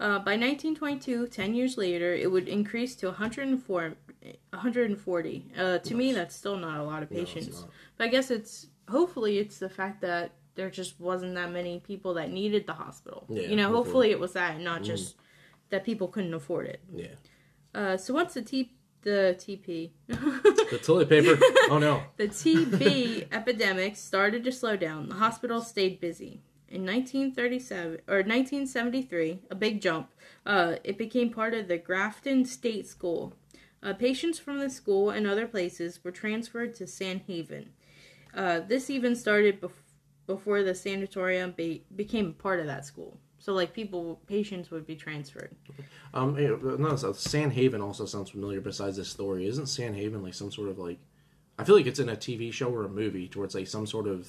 [0.00, 3.94] Uh, by 1922, 10 years later, it would increase to 104
[4.50, 5.44] 140.
[5.58, 7.60] Uh, to me, that's still not a lot of No, patients.
[7.60, 7.70] not.
[7.98, 12.14] but I guess it's hopefully it's the fact that there just wasn't that many people
[12.14, 13.26] that needed the hospital.
[13.28, 14.08] Yeah, you know, hopefully.
[14.08, 14.10] hopefully.
[14.12, 15.16] it was that, not just
[15.70, 16.80] that people couldn't afford it.
[16.94, 17.06] Yeah.
[17.74, 21.38] Uh, so once the T the TP The toilet paper.
[21.70, 22.02] oh no.
[22.16, 26.42] the TB epidemic started to slow down, the hospital stayed busy.
[26.70, 30.08] In 1937 or 1973, a big jump,
[30.46, 33.34] uh, it became part of the Grafton State School.
[33.82, 37.70] Uh, patients from the school and other places were transferred to San Haven.
[38.32, 39.72] Uh, this even started bef-
[40.28, 43.18] before the sanatorium be- became part of that school.
[43.38, 45.56] So, like, people, patients would be transferred.
[46.14, 46.36] Um,
[46.78, 48.60] no, San Haven also sounds familiar.
[48.60, 51.00] Besides this story, isn't San Haven like some sort of like?
[51.58, 54.06] I feel like it's in a TV show or a movie towards like some sort
[54.06, 54.28] of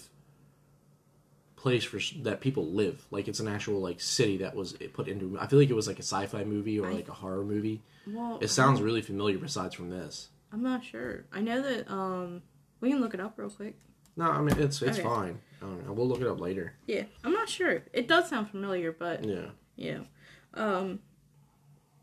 [1.61, 3.05] place for that people live.
[3.11, 5.37] Like it's an actual like city that was put into.
[5.39, 7.81] I feel like it was like a sci-fi movie or I- like a horror movie.
[8.07, 9.37] Well, It sounds really familiar.
[9.37, 11.25] Besides from this, I'm not sure.
[11.31, 12.41] I know that, um,
[12.79, 13.75] we can look it up real quick.
[14.17, 15.07] no, I mean it's it's Okay.
[15.07, 15.39] fine.
[15.61, 15.93] I don't know.
[15.93, 16.73] We'll look it up later.
[16.87, 17.83] Yeah, I'm not sure.
[17.93, 19.49] It does sound familiar, but Yeah.
[19.75, 19.99] yeah.
[20.55, 20.99] Um,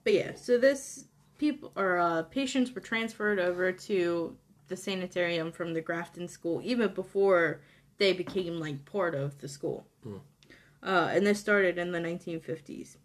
[0.04, 1.04] but yeah, so this
[1.36, 4.36] people or uh, patients were transferred over to
[4.68, 7.60] the sanitarium from the Grafton School even before
[7.98, 9.86] they became like part of the school.
[10.82, 12.96] Uh, and this started in the 1950s.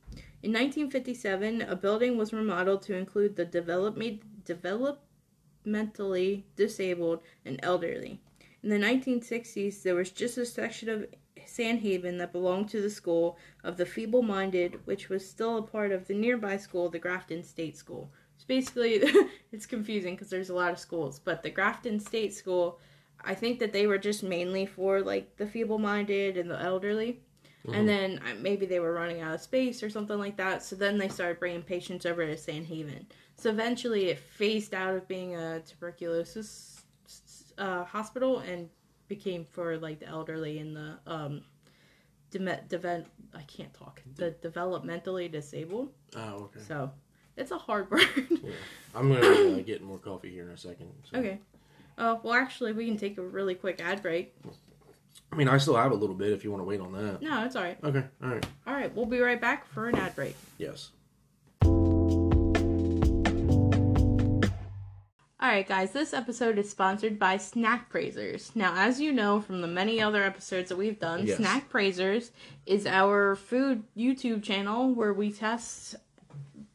[0.43, 8.19] In 1957, a building was remodeled to include the development developmentally disabled and elderly.
[8.61, 11.07] In the 1960s, there was just a section of
[11.45, 15.61] San Haven that belonged to the school of the feeble minded, which was still a
[15.61, 18.11] part of the nearby school, the Grafton State School.
[18.37, 19.03] So basically,
[19.51, 22.79] it's confusing because there's a lot of schools, but the Grafton State School,
[23.23, 27.19] I think that they were just mainly for like the feeble minded and the elderly.
[27.73, 30.61] And then uh, maybe they were running out of space or something like that.
[30.63, 33.07] So then they started bringing patients over to San Haven.
[33.37, 36.83] So eventually it phased out of being a tuberculosis
[37.57, 38.67] uh, hospital and
[39.07, 41.41] became for like the elderly and the um,
[42.31, 44.01] deme- deven- I can't talk.
[44.17, 45.93] The developmentally disabled.
[46.17, 46.59] Oh, okay.
[46.67, 46.91] So
[47.37, 48.03] it's a hard word.
[48.29, 48.51] yeah.
[48.93, 50.89] I'm gonna uh, get more coffee here in a second.
[51.09, 51.17] so.
[51.17, 51.39] okay.
[51.97, 54.33] Uh, well, actually, we can take a really quick ad break.
[55.31, 57.21] I mean, I still have a little bit if you want to wait on that.
[57.21, 57.77] No, it's all right.
[57.83, 58.03] Okay.
[58.23, 58.45] All right.
[58.67, 60.35] All right, we'll be right back for an ad break.
[60.57, 60.89] Yes.
[65.39, 68.55] All right, guys, this episode is sponsored by Snack Praisers.
[68.55, 71.37] Now, as you know from the many other episodes that we've done, Yes.
[71.37, 72.31] Snack Praisers
[72.65, 75.95] is our food YouTube channel where we test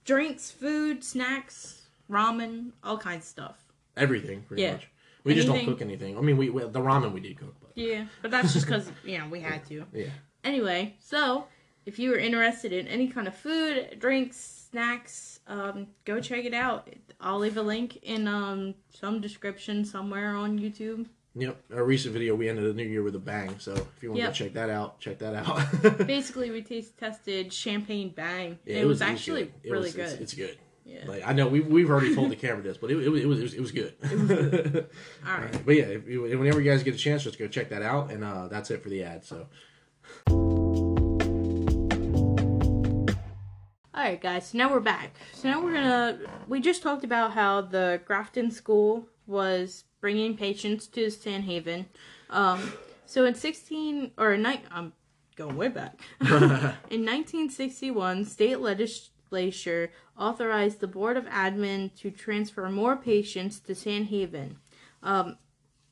[0.04, 3.64] drinks, food, snacks, ramen, all kinds of stuff.
[3.96, 4.72] Everything, pretty Yeah.
[4.72, 4.88] much.
[5.28, 6.16] We just don't cook anything.
[6.16, 8.90] I mean, we, we the ramen we did cook, but Yeah, but that's just because,
[9.04, 9.84] you know, we had to.
[9.92, 10.06] yeah.
[10.44, 11.46] Anyway, so
[11.86, 14.36] if you are interested in any kind of food, drinks,
[14.70, 16.88] snacks, um, go check it out.
[17.20, 21.06] I'll leave a link in um, some description somewhere on YouTube.
[21.34, 21.56] Yep.
[21.74, 23.54] A recent video, we ended the new year with a bang.
[23.58, 24.32] So if you want Yep.
[24.32, 26.06] to check that out, check that out.
[26.06, 28.58] Basically, we taste tested champagne bang.
[28.64, 29.52] Yeah, it, was, actually good.
[29.64, 30.12] It really was- good.
[30.12, 30.58] It's, it's good.
[30.88, 31.04] Yeah.
[31.06, 33.26] Like I know we we've already told the camera this, but it, it, was- it
[33.26, 33.94] was it was good.
[35.26, 35.64] All right.
[35.66, 38.24] But yeah, if whenever you guys get a chance, just go check that out, and
[38.24, 39.24] uh, that's it for the ad.
[39.24, 39.46] So
[43.94, 44.46] All right, guys.
[44.48, 45.14] So now we're back.
[45.34, 46.18] So now we're gonna.
[46.46, 51.86] We just talked about how the Grafton School was bringing patients to San Haven.
[52.30, 52.72] Um,
[53.06, 54.92] so in sixteen or night, I'm
[55.36, 56.00] going way back.
[56.20, 56.30] in
[57.04, 58.60] 1961, state
[59.30, 64.58] legislature authorized the Board of Admin to transfer more patients to San Haven.
[65.02, 65.36] Um,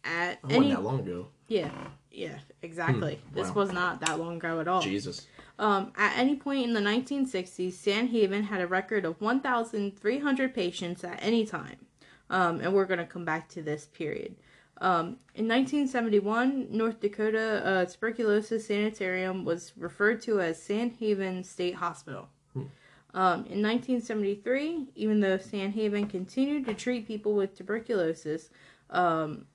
[0.05, 1.29] at wasn't any that long ago.
[1.49, 1.71] yeah,
[2.11, 3.21] yeah, exactly.
[3.33, 3.55] This wow.
[3.55, 4.81] was not that long ago at all.
[4.81, 5.27] Jesus.
[5.59, 11.03] Um, at any point in the 1960s, San Haven had a record of 1,300 patients
[11.03, 11.77] at any time.
[12.29, 14.37] Um, and we're going to come back to this period.
[14.79, 21.77] Um, in 1971, North Dakota uh, Tuberculosis Sanitarium was referred to as San Haven State
[21.77, 22.29] Hospital.
[23.17, 28.51] Um, in 1973, even though San Haven continued to treat people with tuberculosis,
[28.91, 29.47] um,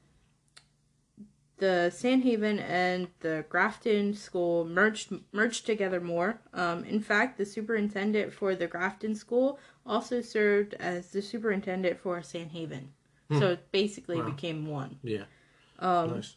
[1.58, 6.41] the San Haven and the Grafton School merged merged together more.
[6.56, 12.24] Um, in fact, the superintendent for the Grafton School also served as the superintendent for
[12.24, 12.91] San Haven.
[13.38, 14.32] So it basically Wow.
[14.32, 14.97] became one.
[15.04, 15.26] Yeah.
[15.78, 16.36] Um, nice.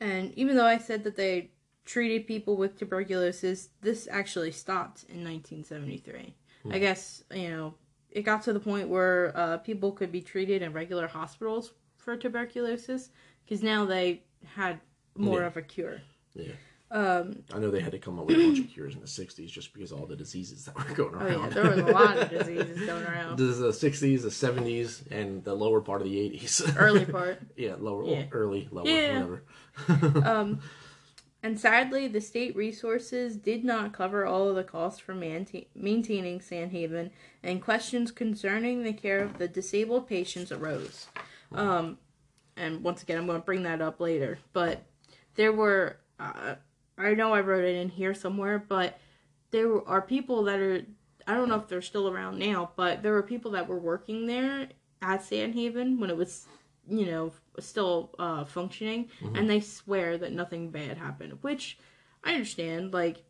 [0.00, 1.50] And even though I said that they
[1.90, 6.34] treated people with tuberculosis, this actually stopped in 1973.
[6.70, 7.74] I guess, you know,
[8.10, 12.16] it got to the point where uh, people could be treated in regular hospitals for
[12.16, 13.10] tuberculosis
[13.44, 14.22] because now they
[14.54, 14.78] had
[15.16, 15.46] more Yeah.
[15.46, 16.00] of a cure.
[16.34, 16.52] Yeah.
[16.92, 19.06] Um, I know they had to come up with a bunch of cures in the
[19.06, 21.32] '60s just because of all the diseases that were going around.
[21.36, 23.38] oh yeah, there was a lot of diseases going around.
[23.38, 26.74] This is the '60s, the '70s, and the lower part of the '80s.
[26.76, 27.38] Early part.
[27.56, 28.24] yeah, lower, Yeah.
[28.32, 29.22] early, lower, Yeah.
[29.22, 29.42] whatever.
[30.28, 30.60] Um,
[31.42, 36.40] and sadly, the state resources did not cover all of the costs for maintain- maintaining
[36.40, 37.10] San Haven,
[37.42, 41.06] and questions concerning the care of the disabled patients arose.
[41.52, 41.98] Um,
[42.56, 44.38] and once again, I'm going to bring that up later.
[44.52, 44.84] But
[45.34, 46.56] there were, uh,
[46.98, 48.98] I know I wrote it in here somewhere, but
[49.50, 50.82] there are people that are,
[51.26, 54.26] I don't know if they're still around now, but there were people that were working
[54.26, 54.68] there
[55.00, 56.46] at San Haven when it was,
[56.88, 61.78] you know, still uh, functioning, and they swear that nothing bad happened, which
[62.24, 62.92] I understand.
[62.92, 63.22] Like,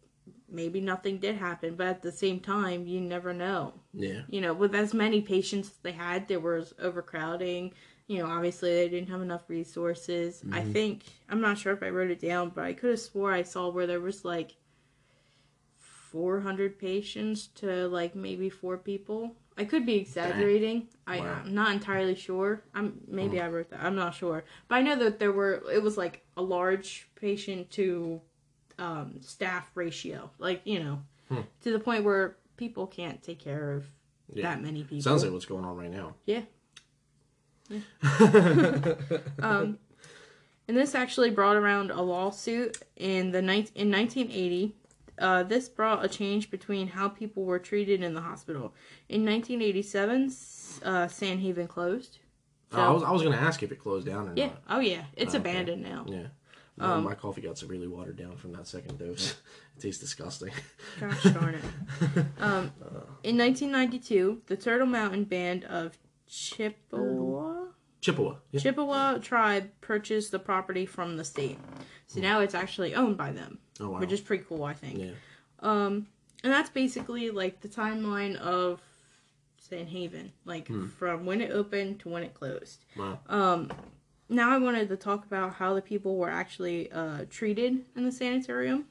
[0.48, 3.74] maybe nothing did happen, but at the same time, you never know.
[3.92, 7.72] Yeah, You know, with as many patients as they had, there was overcrowding.
[8.06, 10.42] You know, obviously they didn't have enough resources.
[10.52, 13.32] I think I'm not sure if I wrote it down, but I could have swore
[13.32, 14.56] I saw where there was like
[16.10, 19.36] 400 patients to like maybe four people.
[19.60, 20.88] I could be exaggerating.
[21.06, 21.42] I, Wow.
[21.44, 22.62] I'm not entirely sure.
[22.74, 23.82] I'm maybe I wrote that.
[23.82, 25.62] I'm not sure, but I know that there were.
[25.70, 28.20] It was like a large patient to
[28.78, 31.02] um, staff ratio, like you know,
[31.62, 33.84] to the point where people can't take care of
[34.32, 34.42] yeah.
[34.44, 35.02] that many people.
[35.02, 36.14] Sounds like what's going on right now.
[36.24, 36.42] Yeah.
[37.68, 37.80] Yeah.
[39.42, 39.78] um,
[40.68, 44.76] and this actually brought around a lawsuit in the ni- in 1980.
[45.20, 48.74] Uh, this brought a change between how people were treated in the hospital.
[49.08, 50.32] In 1987,
[50.84, 52.18] uh, San Haven closed.
[52.72, 54.46] Oh, I was I was gonna ask if it closed down or Yeah.
[54.46, 54.62] not.
[54.70, 55.04] Oh yeah.
[55.16, 55.50] It's Oh, okay.
[55.50, 56.06] abandoned now.
[56.08, 56.26] Yeah.
[56.78, 59.32] No, Um, my coffee got severely watered down from that second dose.
[59.76, 60.52] it tastes disgusting.
[60.98, 61.64] Gosh darn it.
[62.38, 62.70] Um,
[63.22, 67.66] in 1992, the Turtle Mountain Band of Chippewa.
[68.00, 68.36] Chippewa.
[68.52, 68.60] Yeah.
[68.60, 71.58] Chippewa tribe purchased the property from the state.
[72.06, 73.98] So now it's actually owned by them, oh wow.
[74.00, 74.98] which is pretty cool, I think.
[74.98, 75.10] yeah.
[75.60, 76.06] Um,
[76.42, 78.80] and that's basically like the timeline of
[79.58, 82.84] San Haven, like from when it opened to when it closed.
[82.96, 83.18] Wow.
[83.28, 83.70] Um,
[84.28, 88.12] now I wanted to talk about how the people were actually uh, treated in the
[88.12, 88.86] sanitarium.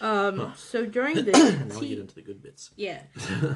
[0.00, 0.52] Um, Huh.
[0.56, 1.32] so during the
[1.68, 2.70] now we get into the good bits.
[2.76, 3.00] yeah,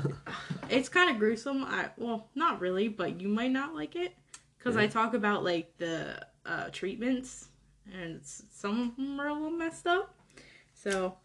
[0.71, 1.65] it's kind of gruesome.
[1.65, 4.15] I well, not really, but you might not like it
[4.57, 7.49] because I talk about like the uh, treatments,
[7.93, 10.15] and some of them are a little messed up.
[10.83, 11.17] So,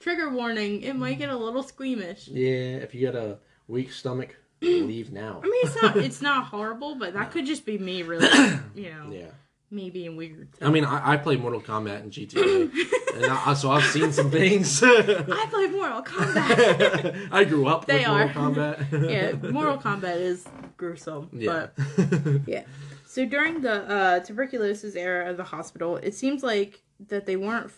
[0.00, 2.28] trigger warning: it might get a little squeamish.
[2.28, 5.40] Yeah, if you got a weak stomach, leave now.
[5.42, 8.28] I mean, it's not it's not horrible, but that could just be me, really.
[8.76, 9.30] You know, yeah.
[9.70, 10.48] me being weird.
[10.60, 12.70] I mean, I, I play Mortal Kombat and GTA,
[13.16, 14.82] and I, so I've seen some things.
[14.84, 17.28] I play Mortal Kombat.
[17.32, 18.26] I grew up They with are.
[18.34, 19.10] Mortal Kombat.
[19.10, 20.46] yeah, Mortal Kombat is
[20.76, 21.68] gruesome, Yeah.
[21.74, 22.64] but yeah.
[23.06, 27.70] So during the uh, tuberculosis era of the hospital, it seems like that they weren't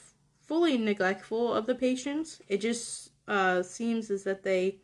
[0.48, 2.40] fully neglectful of the patients.
[2.48, 4.78] It just uh, seems as that they,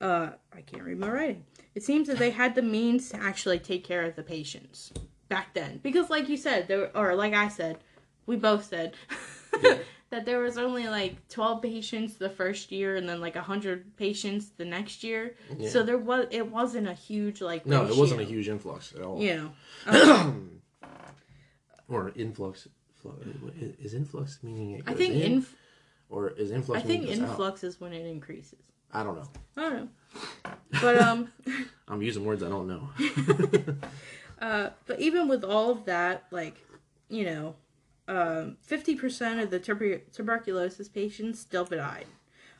[0.00, 1.44] uh, I can't read my writing.
[1.74, 4.92] It seems that they had the means to actually take care of the patients
[5.28, 7.78] back then, because like you said, there or like I said,
[8.26, 8.94] we both said
[9.62, 9.78] Yeah.
[10.10, 14.50] that there was only like twelve patients the first year, and then like hundred patients
[14.56, 15.36] the next year.
[15.56, 15.68] Yeah.
[15.70, 19.02] So there was it wasn't a huge like no, it wasn't a huge influx at
[19.02, 19.20] all.
[19.22, 19.48] yeah
[19.86, 20.60] um,
[21.88, 22.68] or influx.
[23.12, 25.54] Flu- Is influx meaning it I think in, inf-
[26.08, 27.28] or is influx I think goes out?
[27.30, 28.58] influx is when it increases.
[28.92, 29.28] I don't know.
[29.56, 29.88] I don't know,
[30.80, 31.32] but um,
[31.88, 32.88] I'm using words I don't know.
[34.40, 36.56] uh, but even with all of that, like
[37.10, 37.54] you know,
[38.06, 42.06] um, fifty percent of the tuber- tuberculosis patients still died.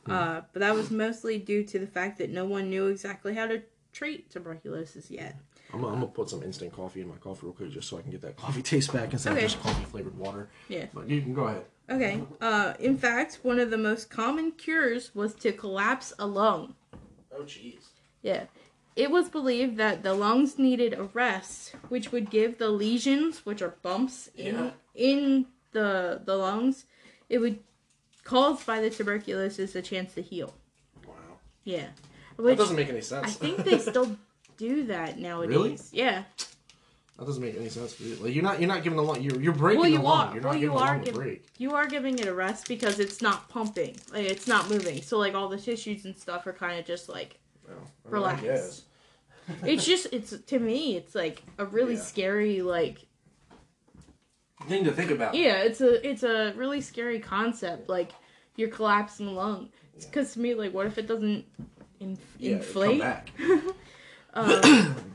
[0.05, 3.45] Uh, but that was mostly due to the fact that no one knew exactly how
[3.45, 3.61] to
[3.93, 5.35] treat tuberculosis yet.
[5.73, 7.97] I'm, gonna- I'm gonna put some instant coffee in my coffee real quick just so
[7.97, 9.45] I can get that coffee taste back instead Okay.
[9.45, 10.49] of just coffee flavored water.
[10.67, 10.85] Yeah.
[10.93, 11.65] But you can go ahead.
[11.89, 12.21] Okay.
[12.41, 16.75] Uh, in fact, one of the most common cures was to collapse a lung.
[17.35, 17.79] Oh jeez.
[18.21, 18.45] Yeah.
[18.95, 23.61] It was believed that the lungs needed a rest, which would give the lesions, which
[23.61, 24.71] are bumps in Yeah.
[24.95, 26.85] in the the lungs,
[27.29, 27.59] it would
[28.23, 30.53] caused by the tuberculosis a chance to heal.
[31.07, 31.13] Wow.
[31.63, 31.87] Yeah.
[32.37, 33.25] That doesn't make any sense.
[33.27, 34.17] I think they still
[34.59, 35.89] do that nowadays.
[35.91, 36.23] Yeah.
[37.17, 37.99] That doesn't make any sense.
[38.21, 40.27] Like you're not you're not giving the lung you're you're breaking Well, you the lung.
[40.29, 40.33] are.
[40.35, 41.45] You're Well, not you giving the are lung a break.
[41.57, 43.95] You are giving it a rest because it's not pumping.
[44.13, 45.01] Like it's not moving.
[45.01, 47.87] So like all the tissues and stuff are kind of just like Well, I mean,
[48.05, 48.41] I Relax.
[48.43, 48.81] guess.
[49.65, 52.01] it's just it's to me it's like a really Yeah.
[52.01, 53.05] scary like
[54.67, 55.33] Thing to think about.
[55.35, 57.89] Yeah, it's a it's a really scary concept.
[57.89, 58.11] Like
[58.55, 59.69] you're collapsing the lung.
[59.99, 61.43] Because to me, like, what if it doesn't
[61.99, 63.03] inf- Yeah, inflate?
[64.33, 64.95] Um,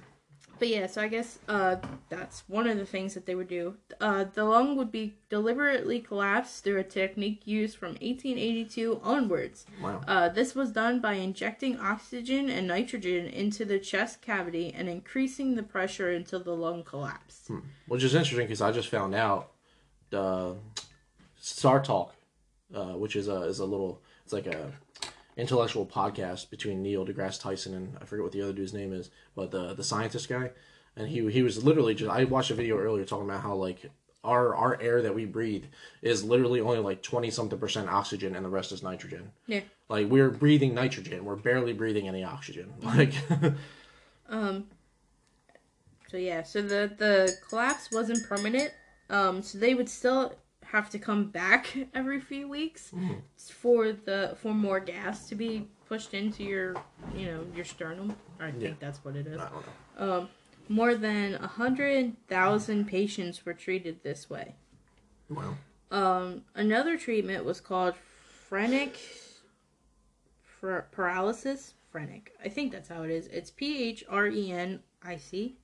[0.59, 1.77] But yeah, so I guess uh,
[2.09, 3.77] that's one of the things that they would do.
[4.01, 9.67] Uh, the lung would be deliberately collapsed through a technique used from 1882 onwards.
[9.83, 10.01] Wow.
[10.07, 15.55] Uh, this was done by injecting oxygen and nitrogen into the chest cavity and increasing
[15.55, 17.51] the pressure until the lung collapsed.
[17.89, 19.51] Which is interesting because I just found out
[20.11, 20.57] the
[21.37, 22.15] Star Talk,
[22.75, 24.73] uh, which is a is a little it's like a
[25.37, 29.11] intellectual podcast between Neil deGrasse Tyson and I forget what the other dude's name is,
[29.35, 30.51] but the the scientist guy,
[30.97, 33.91] and he he was literally just I watched a video earlier talking about how like
[34.23, 35.65] our our air that we breathe
[36.03, 39.33] is literally only like twenty something percent oxygen and the rest is nitrogen.
[39.47, 39.61] Yeah.
[39.89, 42.73] Like we're breathing nitrogen, we're barely breathing any oxygen.
[42.83, 43.15] Like
[44.29, 44.67] Um.
[46.11, 48.73] So yeah, so the the collapse wasn't permanent.
[49.11, 49.43] Um.
[49.43, 50.35] So they would still
[50.71, 52.93] have to come back every few weeks
[53.39, 56.75] for the for more gas to be pushed into your
[57.15, 58.17] you know your sternum.
[58.41, 58.71] I think Yeah.
[58.81, 59.41] that's what it is.
[59.41, 59.65] I don't
[59.99, 60.13] know.
[60.21, 60.29] Um.
[60.67, 64.55] More than a hundred thousand patients were treated this way.
[65.29, 65.59] Well,
[65.91, 67.95] Um, another treatment was called
[68.49, 68.97] phrenic
[70.61, 71.75] phr- paralysis.
[71.93, 72.33] Phrenic.
[72.43, 73.27] I think that's how it is.
[73.29, 75.57] It's P H R E N I C.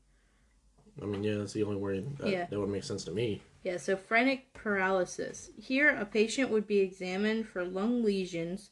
[1.02, 2.46] I mean, yeah, that's the only word that, Yeah.
[2.50, 3.40] that would make sense to me.
[3.62, 5.50] Yeah, so phrenic paralysis.
[5.60, 8.70] Here, a patient would be examined for lung lesions,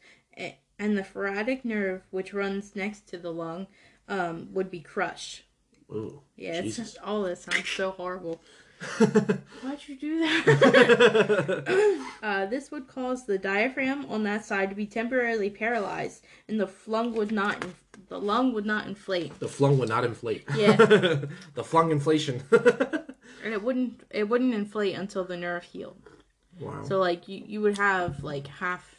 [0.79, 3.67] and the phrenic nerve, which runs next to the lung,
[4.09, 5.43] um, would be crushed.
[5.91, 6.93] Ooh, Yeah, Jesus.
[6.93, 8.41] just, all this sounds so horrible.
[9.61, 12.07] Why'd you do that?
[12.23, 16.71] uh, this would cause the diaphragm on that side to be temporarily paralyzed, and the
[16.87, 17.65] lung would not
[18.09, 20.45] the lung would not inflate, The flung would not inflate.
[20.57, 20.77] Yeah.
[20.77, 22.43] the flung inflation.
[23.45, 26.01] And it wouldn't it wouldn't inflate until the nerve healed.
[26.61, 26.83] wow.
[26.85, 28.97] So like you you would have like half.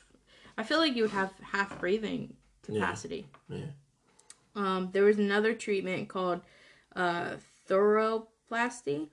[0.57, 3.27] I feel like you would have half breathing capacity.
[3.47, 3.65] yeah.
[4.55, 6.41] Um, there was another treatment called
[6.95, 7.35] uh,
[7.69, 9.07] thoracoplasty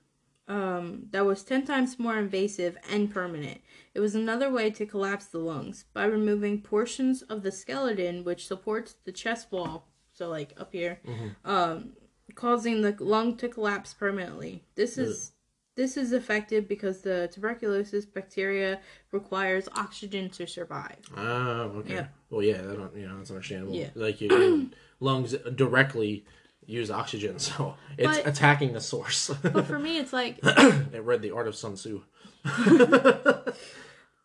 [0.47, 3.61] um, that was 10 times more invasive and permanent.
[3.93, 8.47] It was another way to collapse the lungs by removing portions of the skeleton which
[8.47, 10.99] supports the chest wall, so like up here,
[11.45, 11.93] um,
[12.37, 14.63] causing the lung to collapse permanently.
[14.75, 15.33] This is.
[15.75, 18.79] This is effective because the tuberculosis bacteria
[19.11, 20.97] requires oxygen to survive.
[21.15, 22.07] Ah, okay.
[22.31, 23.75] Well, yeah, that don't, you know, that's understandable.
[23.75, 23.89] Yeah.
[23.93, 24.63] Like your
[24.99, 26.25] lungs directly
[26.65, 29.29] use oxygen, so it's But- attacking the source.
[29.43, 32.01] But for me, it's like it read the art of Sun Tzu.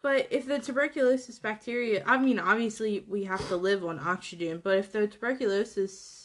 [0.02, 4.76] But if the tuberculosis bacteria, I mean, obviously we have to live on oxygen, but
[4.78, 6.21] if the tuberculosis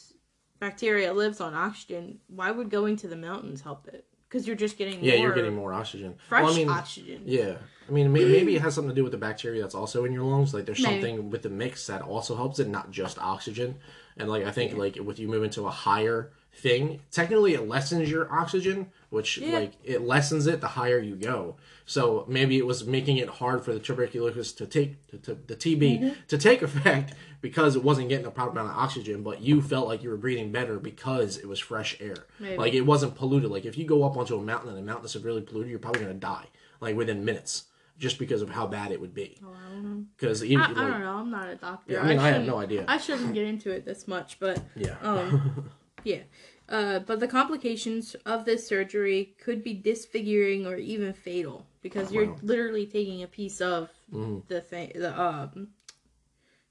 [0.60, 4.06] bacteria lives on oxygen, why would going to the mountains help it?
[4.28, 6.16] Because you're just getting more Yeah, you're getting more oxygen.
[6.28, 7.22] fresh Well, I mean, oxygen.
[7.26, 10.04] Yeah, I mean, may- maybe it has something to do with the bacteria that's also
[10.04, 10.54] in your lungs.
[10.54, 11.02] Like, there's Maybe.
[11.02, 13.76] something with the mix that also helps it, not just oxygen.
[14.18, 18.10] And like, I think like with you move into a higher thing, technically it lessens
[18.12, 19.60] your oxygen, which Yeah.
[19.60, 21.56] like it lessens it the higher you go.
[21.86, 25.56] So maybe it was making it hard for the tuberculosis to take to, to, the
[25.56, 26.10] TB Mm-hmm.
[26.28, 29.88] to take effect because it wasn't getting a proper amount of oxygen, but you felt
[29.88, 32.16] like you were breathing better because it was fresh air.
[32.40, 32.58] Maybe.
[32.58, 33.50] Like it wasn't polluted.
[33.52, 35.80] Like if you go up onto a mountain and the mountain is severely polluted, you're
[35.80, 36.48] probably gonna die
[36.82, 37.64] like within minutes
[37.98, 39.40] just because of how bad it would be.
[39.44, 40.06] Oh, I don't know.
[40.16, 41.18] Because I, I like, don't know.
[41.18, 41.94] I'm not a doctor.
[41.94, 42.86] Yeah, I mean, I have no idea.
[42.88, 45.72] I shouldn't get into it this much, but yeah, um,
[46.04, 46.20] yeah.
[46.70, 52.28] Uh, but the complications of this surgery could be disfiguring or even fatal because you're
[52.28, 52.40] Wow.
[52.42, 54.46] literally taking a piece of Mhm.
[54.48, 55.70] the thing, the um,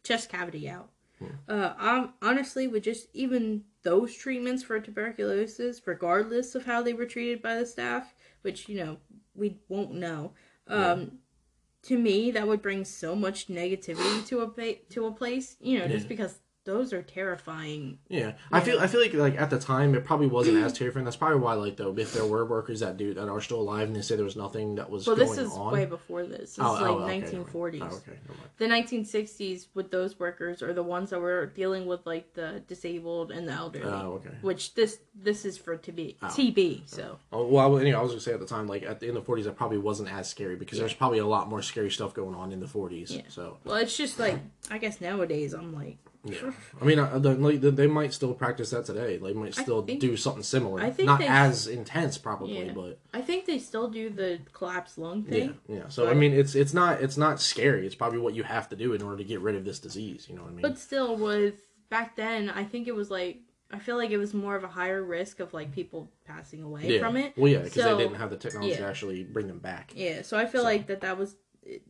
[0.02, 0.90] chest cavity out.
[1.18, 1.26] Hmm.
[1.48, 7.40] Uh, honestly, with just even those treatments for tuberculosis, regardless of how they were treated
[7.40, 8.98] by the staff, which you know
[9.35, 10.32] we won't know,
[10.68, 11.18] um,
[11.82, 15.56] to me that would bring so much negativity to a pa- to a place.
[15.61, 17.98] You know, just because those are terrifying.
[18.09, 18.33] yeah.
[18.52, 21.05] I feel I feel like like at the time it probably wasn't as terrifying.
[21.05, 23.87] That's probably why like though if there were workers that do that are still alive
[23.88, 25.72] and they say there was nothing that was Well, this is on.
[25.72, 26.57] way before this.
[26.57, 27.79] This Oh, is oh, like okay, 1940s.
[27.83, 28.18] Oh, okay.
[28.59, 33.31] The 1960s with those workers are the ones that were dealing with like the disabled
[33.31, 33.87] and the elderly.
[33.90, 34.35] Oh, okay.
[34.42, 36.26] Which this this is for TB Oh.
[36.26, 36.83] TB.
[36.87, 39.14] So Oh, well, anyway, I was gonna say at the time, like at the in
[39.14, 42.12] the '40s, that probably wasn't as scary because there's probably a lot more scary stuff
[42.14, 43.11] going on in the '40s.
[43.14, 43.22] Yeah.
[43.28, 44.38] So, well, it's just like
[44.70, 46.51] I guess nowadays I'm like yeah.
[46.81, 49.16] I mean, uh, the, like, the, they might still practice that today.
[49.18, 50.81] They might still think- do something similar.
[50.81, 52.72] I think not they- as intense, probably, Yeah.
[52.72, 55.57] but I think they still do the collapsed lung thing.
[55.68, 55.77] yeah.
[55.77, 55.89] yeah.
[55.89, 57.87] So I mean, it's it's not it's not scary.
[57.87, 60.27] It's probably what you have to do in order to get rid of this disease.
[60.29, 60.62] You know what I mean?
[60.62, 61.55] But still, with
[61.89, 64.68] back then, I think it was like I feel like it was more of a
[64.68, 67.01] higher risk of like people passing away yeah.
[67.01, 67.33] from it.
[67.37, 69.93] Well, yeah, because So, they didn't have the technology to actually bring them back.
[69.95, 71.35] Yeah, so I feel So- like that that was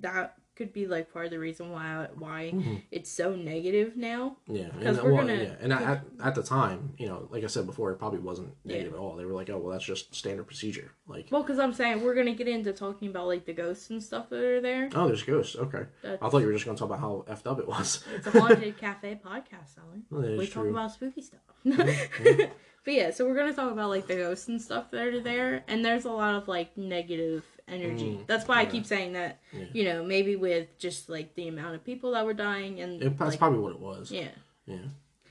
[0.00, 2.82] that could be like part of the reason why why Mhm.
[2.90, 4.36] it's so negative now.
[4.48, 7.44] Yeah, 'Cause and, we're well, gonna- yeah, and at, at the time, you know, like
[7.44, 8.72] I said before, it probably wasn't Yeah.
[8.74, 9.16] negative at all.
[9.16, 12.14] They were like, "Oh, well, that's just standard procedure." Like, Well, because I'm saying we're
[12.14, 14.88] gonna get into talking about like the ghosts and stuff that are there.
[14.94, 15.56] oh, there's ghosts.
[15.56, 17.68] Okay, That's, I thought you were just going to talk about how effed up it
[17.68, 18.02] was.
[18.14, 20.02] it's a haunted cafe podcast, Sally.
[20.10, 21.40] Well, we talk about spooky stuff.
[22.84, 25.64] But yeah, so we're gonna talk about like the ghosts and stuff that are there,
[25.66, 28.18] and there's a lot of like negative energy.
[28.20, 29.40] Mm, That's why I keep saying that.
[29.52, 29.64] Yeah.
[29.72, 33.18] You know, maybe with just like the amount of people that were dying and It,
[33.18, 34.10] that's like, probably what it was.
[34.10, 34.28] yeah,
[34.66, 34.78] Yeah.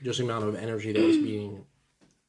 [0.02, 1.64] Just the amount of energy that was being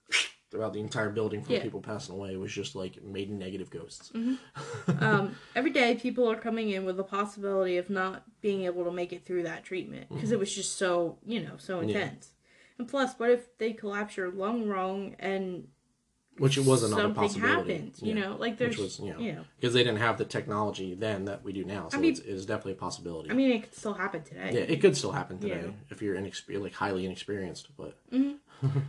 [0.52, 1.62] throughout the entire building from Yeah.
[1.64, 4.12] people passing away was just like made in negative ghosts.
[5.02, 8.92] um, every day people are coming in with the possibility of not being able to
[8.92, 11.90] make it through that treatment because it was just so you know so Mm-hmm.
[11.90, 11.96] Yeah.
[11.98, 12.30] intense.
[12.80, 15.68] And plus, what if they collapse your lung wrong and
[16.40, 17.74] Which it was another possibility.
[17.74, 18.02] happens?
[18.02, 18.22] You Yeah.
[18.22, 20.94] know, like there's Which was, you know, you know, because they didn't have the technology
[20.96, 21.90] then that we do now.
[21.90, 23.30] So I mean- it's, it's definitely a possibility.
[23.32, 24.52] I mean, it could still happen today.
[24.54, 25.72] yeah, it could still happen today Yeah.
[25.90, 27.70] if you're inexper- like highly inexperienced.
[27.78, 27.98] But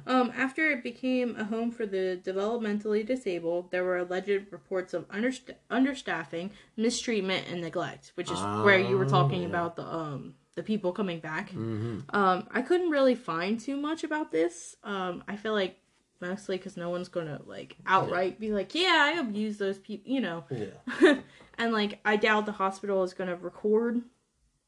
[0.06, 5.06] Um, after it became a home for the developmentally disabled, there were alleged reports of
[5.08, 9.48] underst- understaffing, mistreatment, and neglect, which is where you were talking Oh, yeah.
[9.48, 11.50] about the um the people coming back.
[11.50, 14.74] hmm Um, I couldn't really find too much about this.
[14.82, 15.76] Um, I feel like
[16.20, 20.20] mostly because no one's gonna like outright be like, yeah, I abuse those people, you
[20.20, 20.44] know.
[20.50, 21.18] yeah,
[21.58, 24.02] and like, I doubt the hospital is gonna record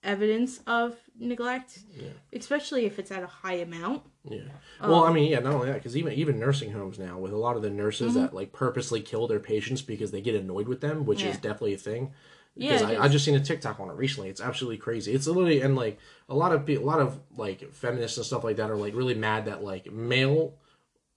[0.02, 2.08] evidence of neglect, Yeah.
[2.32, 4.02] especially if it's at a high amount.
[4.24, 4.40] yeah.
[4.80, 7.32] Um, Well, I mean, yeah, not only that, because even even nursing homes now, with
[7.32, 8.22] a lot of the nurses Mm-hmm.
[8.22, 11.74] that like purposely kill their patients because they get annoyed with them, which is definitely
[11.74, 12.12] a thing.
[12.56, 14.28] Yeah, Because it I, I just seen a TikTok on it recently.
[14.30, 15.12] It's absolutely crazy.
[15.12, 15.98] It's literally and like
[16.28, 18.94] a lot of people, a lot of like feminists and stuff like that are like
[18.94, 20.54] really mad that like male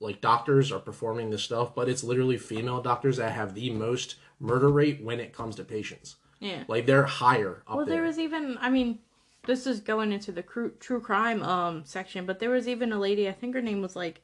[0.03, 4.15] like doctors are performing this stuff, but it's literally female doctors that have the most
[4.39, 6.17] murder rate when it comes to patients.
[6.39, 6.63] Yeah.
[6.67, 7.95] Like they're higher up Well, there.
[7.95, 8.99] there was even, I mean,
[9.47, 12.99] this is going into the cru- true crime um section, but there was even a
[12.99, 13.27] lady.
[13.27, 14.21] I think her name was like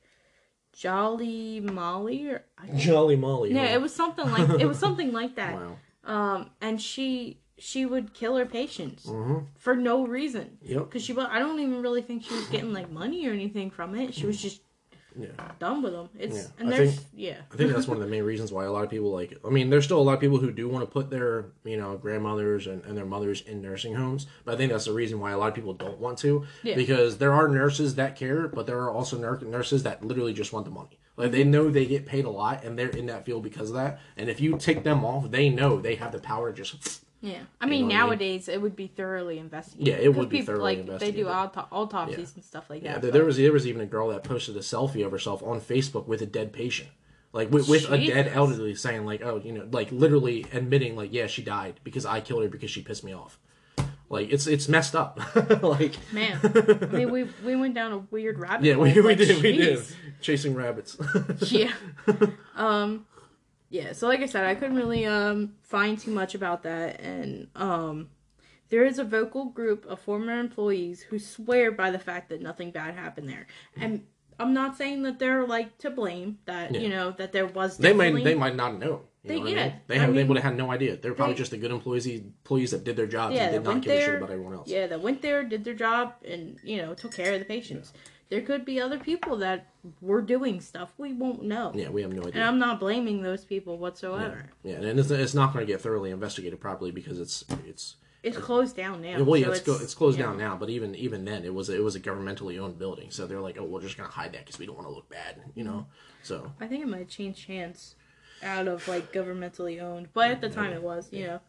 [0.74, 3.54] Jolly Molly, or I Jolly Molly.
[3.54, 3.74] yeah, huh?
[3.76, 5.56] it was something like it was something like that.
[5.56, 5.78] Wow.
[6.06, 9.46] Um, and she she would kill her patients Mm-hmm.
[9.58, 10.86] for no reason Yep.
[10.86, 11.18] because she.
[11.18, 14.14] I don't even really think she was getting like money or anything from it.
[14.14, 14.62] She was just
[15.18, 15.30] Yeah.
[15.60, 16.10] done with them.
[16.18, 17.38] It's Yeah, and I there's think- yeah.
[17.51, 19.38] I think that's one of the main reasons why a lot of people like.
[19.45, 21.78] I mean, there's still a lot of people who do want to put their you
[21.78, 25.20] know grandmothers and, and their mothers in nursing homes, but I think that's the reason
[25.20, 26.45] why a lot of people don't want to.
[26.64, 26.76] Yeah.
[26.76, 30.53] Because there are nurses that care, but there are also nur- nurses that literally just
[30.53, 30.99] want the money.
[31.18, 31.51] Like they mm-hmm.
[31.51, 33.99] know they get paid a lot, and they're in that field because of that.
[34.16, 37.03] And if you take them off, they know they have the power to just.
[37.22, 37.88] Yeah, I mean know what I mean?
[37.89, 39.88] nowadays it would be thoroughly investigated.
[39.88, 42.93] Yeah, it would be people, thoroughly like, They do auto- autopsies and stuff like Yeah,
[42.93, 43.01] that.
[43.01, 45.59] there, there was there was even a girl that posted a selfie of herself on
[45.59, 46.89] Facebook with a dead patient,
[47.34, 51.11] like with, with a dead elderly, saying like, oh, you know, like literally admitting like,
[51.11, 53.38] yeah, she died because I killed her because she pissed me off.
[54.11, 55.20] Like it's it's messed up.
[55.61, 58.84] like Man, I mean, we we went down a weird rabbit yeah, hole.
[58.84, 59.86] we, we like, did we did
[60.22, 60.97] chasing rabbits.
[61.51, 61.72] Yeah.
[62.55, 63.05] um,
[63.70, 63.93] yeah.
[63.93, 68.09] So like I said, I couldn't really um find too much about that, and um,
[68.70, 72.72] there is a vocal group of former employees who swear by the fact that nothing
[72.72, 73.47] bad happened there,
[73.80, 74.03] and
[74.39, 76.39] I'm not saying that they're like to blame.
[76.45, 76.82] That Yeah.
[76.82, 77.78] you know that there was.
[77.78, 79.01] they might they might not know.
[79.24, 79.74] You They- know what I mean?
[79.88, 80.95] They I have they would have had no idea.
[80.95, 83.63] They're probably they- just the good employees employees that did their jobs Yeah, and did
[83.65, 84.70] not give a shit there, about everyone else.
[84.70, 87.91] Yeah, that went there, did their job, and you know took care of the patients.
[88.30, 89.68] There could be other people that
[90.02, 92.34] were doing stuff we won't know, Yeah, we have no idea.
[92.36, 94.52] and I'm not blaming those people whatsoever.
[94.64, 98.38] yeah, and it's, it's not going to get thoroughly investigated properly because it's it's It's
[98.38, 99.24] closed down now.
[99.24, 100.26] well, yeah, so it's, go, it's closed yeah.
[100.26, 100.56] down now.
[100.56, 103.58] But even even then, it was it was a governmentally owned building, so they're like,
[103.60, 105.64] oh, we're just going to hide that because we don't want to look bad, you
[105.64, 105.88] know.
[106.22, 107.96] So I think it might change hands
[108.44, 111.40] out of like governmentally owned, but at the time it was, you know.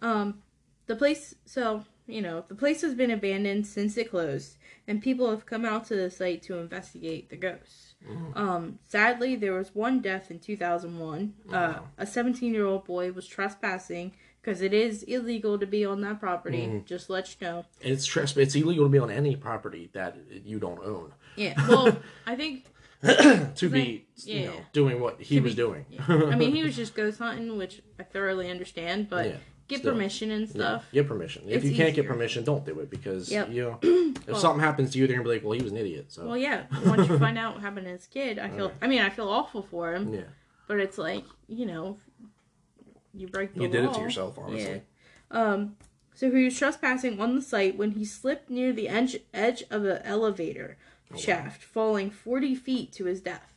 [0.00, 0.42] Um,
[0.86, 4.56] the place, so you know, the place has been abandoned since it closed,
[4.86, 7.94] and people have come out to the site to investigate the ghosts.
[8.34, 11.34] Um, sadly, there was one death in 2001.
[11.52, 16.00] Uh, a 17 year old boy was trespassing because it is illegal to be on
[16.00, 16.82] that property.
[16.86, 17.64] Just to let you know.
[17.82, 21.54] it's tresp- it's illegal to be on any property that you don't own Yeah.
[21.68, 22.64] Well, I think
[23.02, 24.60] to be you know yeah.
[24.72, 25.84] doing what he To was be- doing.
[26.08, 29.36] I mean, he was just ghost hunting, which I thoroughly understand, but Yeah,
[29.70, 29.92] get still.
[29.92, 30.86] permission and Yeah, stuff.
[30.92, 31.44] get permission.
[31.46, 32.02] If It's you can't easier.
[32.02, 33.50] get permission, don't do it because Yep.
[33.50, 35.72] you know if Well- something happens to you, they're gonna be like, well, he was
[35.72, 36.06] an idiot.
[36.12, 36.64] So Well, yeah.
[36.84, 38.66] Once you find out what happened to his kid, I feel.
[38.68, 38.76] Right.
[38.82, 40.20] I mean, I feel awful for him, yeah,
[40.68, 41.96] but it's like you know,
[43.14, 44.82] you break the you did it to yourself, honestly.
[45.30, 45.76] Um.
[46.14, 49.84] So he was trespassing on the site when he slipped near the edge edge of
[49.84, 50.76] an elevator
[51.12, 53.49] Oh, shaft, falling forty feet to his death.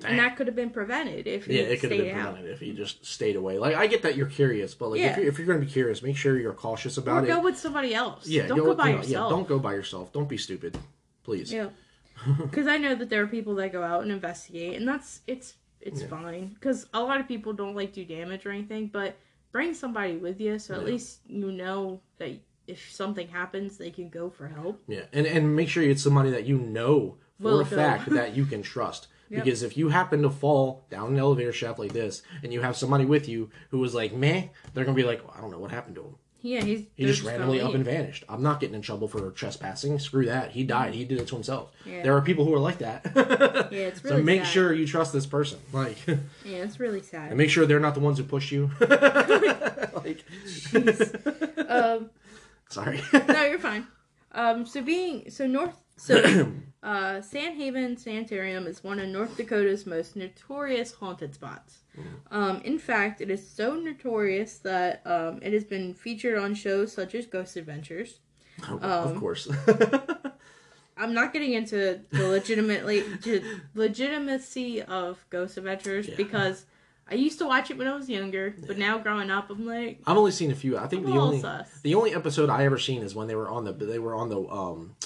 [0.00, 0.10] Dang.
[0.10, 2.34] and that could have been prevented if Yeah, it could have been out.
[2.34, 3.58] prevented if you just stayed away.
[3.58, 5.72] Like I get that you're curious, but like if you're, if you're going to be
[5.72, 7.28] curious, make sure you're cautious about Or it.
[7.28, 8.26] go with somebody else.
[8.28, 9.30] yeah, don't go, by you know, yourself.
[9.30, 10.12] Yeah, don't go by yourself.
[10.12, 10.76] Don't be stupid,
[11.24, 11.50] please.
[11.52, 11.68] Yeah,
[12.42, 15.54] because I know that there are people that go out and investigate, and that's it's
[15.80, 16.08] it's Yeah.
[16.08, 16.48] fine.
[16.54, 19.16] Because a lot of people don't like do damage or anything, but
[19.52, 20.86] bring somebody with you so at Yeah.
[20.88, 22.32] least you know that
[22.66, 24.82] if something happens, they can go for help.
[24.88, 28.44] Yeah, and and make sure it's somebody that you know for a fact that you
[28.44, 29.06] can trust.
[29.28, 29.44] Yep.
[29.44, 32.76] Because if you happen to fall down an elevator shaft like this, and you have
[32.76, 35.58] somebody with you who was like meh, they're gonna be like, well, I don't know
[35.58, 36.14] what happened to him.
[36.42, 38.22] Yeah, he's He just randomly up and vanished.
[38.28, 39.98] I'm not getting in trouble for trespassing.
[39.98, 40.52] Screw that.
[40.52, 40.94] He died.
[40.94, 41.72] He did it to himself.
[41.84, 42.02] Yeah.
[42.04, 43.04] There are people who are like that.
[43.72, 44.18] Yeah, it's really.
[44.18, 44.50] so make sad.
[44.52, 45.58] sure you trust this person.
[45.72, 46.18] Like, Yeah,
[46.58, 47.30] it's really sad.
[47.30, 48.70] And make sure they're not the ones who push you.
[48.80, 50.24] like,
[51.68, 52.10] um,
[52.68, 53.00] sorry.
[53.12, 53.86] no, you're fine.
[54.32, 59.86] Um, so being so North, so uh, San Haven Sanitarium is one of North Dakota's
[59.86, 61.78] most notorious haunted spots.
[62.30, 66.92] Um, in fact, it is so notorious that um, it has been featured on shows
[66.92, 68.20] such as Ghost Adventures.
[68.68, 69.48] of Um, course.
[70.98, 73.42] I'm not getting into the legitimately ge-
[73.74, 76.14] legitimacy of Ghost Adventures Yeah.
[76.16, 76.64] because
[77.10, 80.00] I used to watch it when I was younger, but now growing up, I'm like,
[80.06, 80.76] I've only seen a few.
[80.76, 81.80] I think the only sus.
[81.82, 84.28] the only episode I ever seen is when they were on the they were on
[84.28, 84.96] the um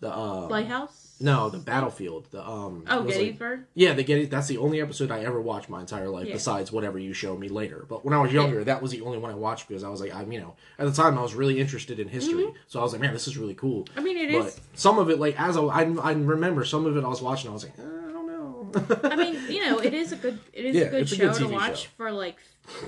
[0.00, 1.16] the uh Lighthouse.
[1.20, 3.64] no the battlefield the um Oh, was like- Gettysburg.
[3.74, 6.32] yeah the Getty that's the only episode I ever watched my entire life Yeah.
[6.34, 9.18] besides whatever you show me later but when I was younger that was the only
[9.18, 11.34] one I watched because I was like I'm you know at the time I was
[11.34, 14.16] really interested in history so I was like man this is really cool I mean,
[14.16, 14.34] Mm-hmm.
[14.34, 14.60] it but is.
[14.74, 17.50] some of it like as I, I I remember some of it I was watching
[17.50, 18.70] I was like eh, I don't know
[19.04, 21.16] I mean, you know, it is a good it is Yeah, a good it's a
[21.16, 21.88] show good to watch show.
[21.98, 22.38] for like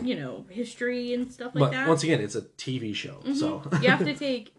[0.02, 1.80] you know history and stuff like but that.
[1.80, 1.88] Mm-hmm.
[1.90, 4.54] once again it's a TV show so you have to take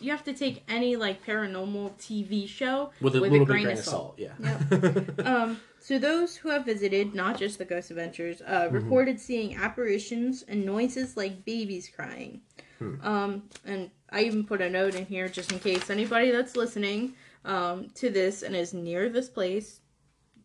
[0.00, 3.78] you have to take any like paranormal TV show with a little bit grain of
[3.78, 4.32] salt, yeah
[5.24, 8.74] Um, so those who have visited, not just the Ghost Adventures, uh, Mm-hmm.
[8.74, 12.40] reported seeing apparitions and noises like babies crying.
[12.78, 12.94] Hmm.
[13.02, 17.14] Um, and I even put a note in here just in case anybody that's listening
[17.44, 19.80] um, to this and is near this place.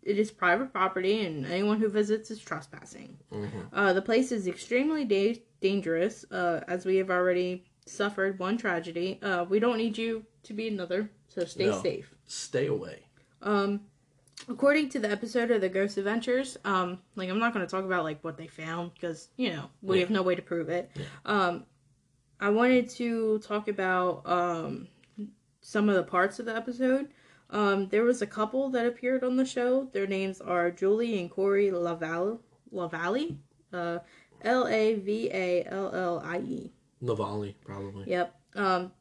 [0.04, 3.18] It is private property, and anyone who visits is trespassing.
[3.32, 3.60] Mm-hmm.
[3.72, 9.20] Uh, the place is extremely da- dangerous, uh, as we have already suffered one tragedy.
[9.22, 11.82] Uh, we don't need you to be another, so stay No.
[11.82, 12.14] safe.
[12.26, 13.06] stay away
[13.42, 13.82] Um,
[14.48, 17.84] according to the episode of the Ghost Adventures, um, like I'm not going to talk
[17.86, 20.02] about like what they found because you know we Yeah.
[20.02, 20.90] have no way to prove it.
[21.26, 21.66] Um,
[22.40, 24.88] I wanted to talk about um
[25.62, 27.10] some of the parts of the episode.
[27.50, 29.86] Um, there was a couple that appeared on the show.
[29.94, 33.38] Their names are Julie and Corey Laval Lavalle,
[33.72, 34.00] uh,
[34.42, 36.72] L A V A L L I E.
[37.04, 38.36] Navalny probably Yep.
[38.56, 38.92] Um,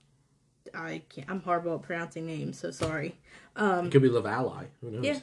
[0.74, 1.28] I can't.
[1.30, 3.16] I'm horrible at pronouncing names, so sorry.
[3.56, 5.18] Um, it could be Lavalli who knows Yeah.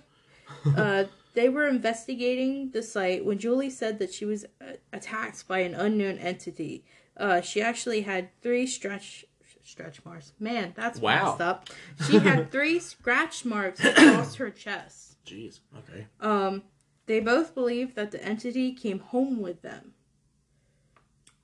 [0.77, 1.03] uh,
[1.33, 5.73] they were investigating the site when Julie said that she was uh, attacked by an
[5.75, 6.83] unknown entity.
[7.15, 9.25] Uh, she actually had three stretch
[9.63, 10.33] stretch marks.
[10.39, 11.25] Man, that's Wow.
[11.31, 11.69] messed up.
[12.07, 15.17] She had three scratch marks across her chest.
[15.25, 16.63] jeez okay Um,
[17.05, 19.93] they both believe that the entity came home with them.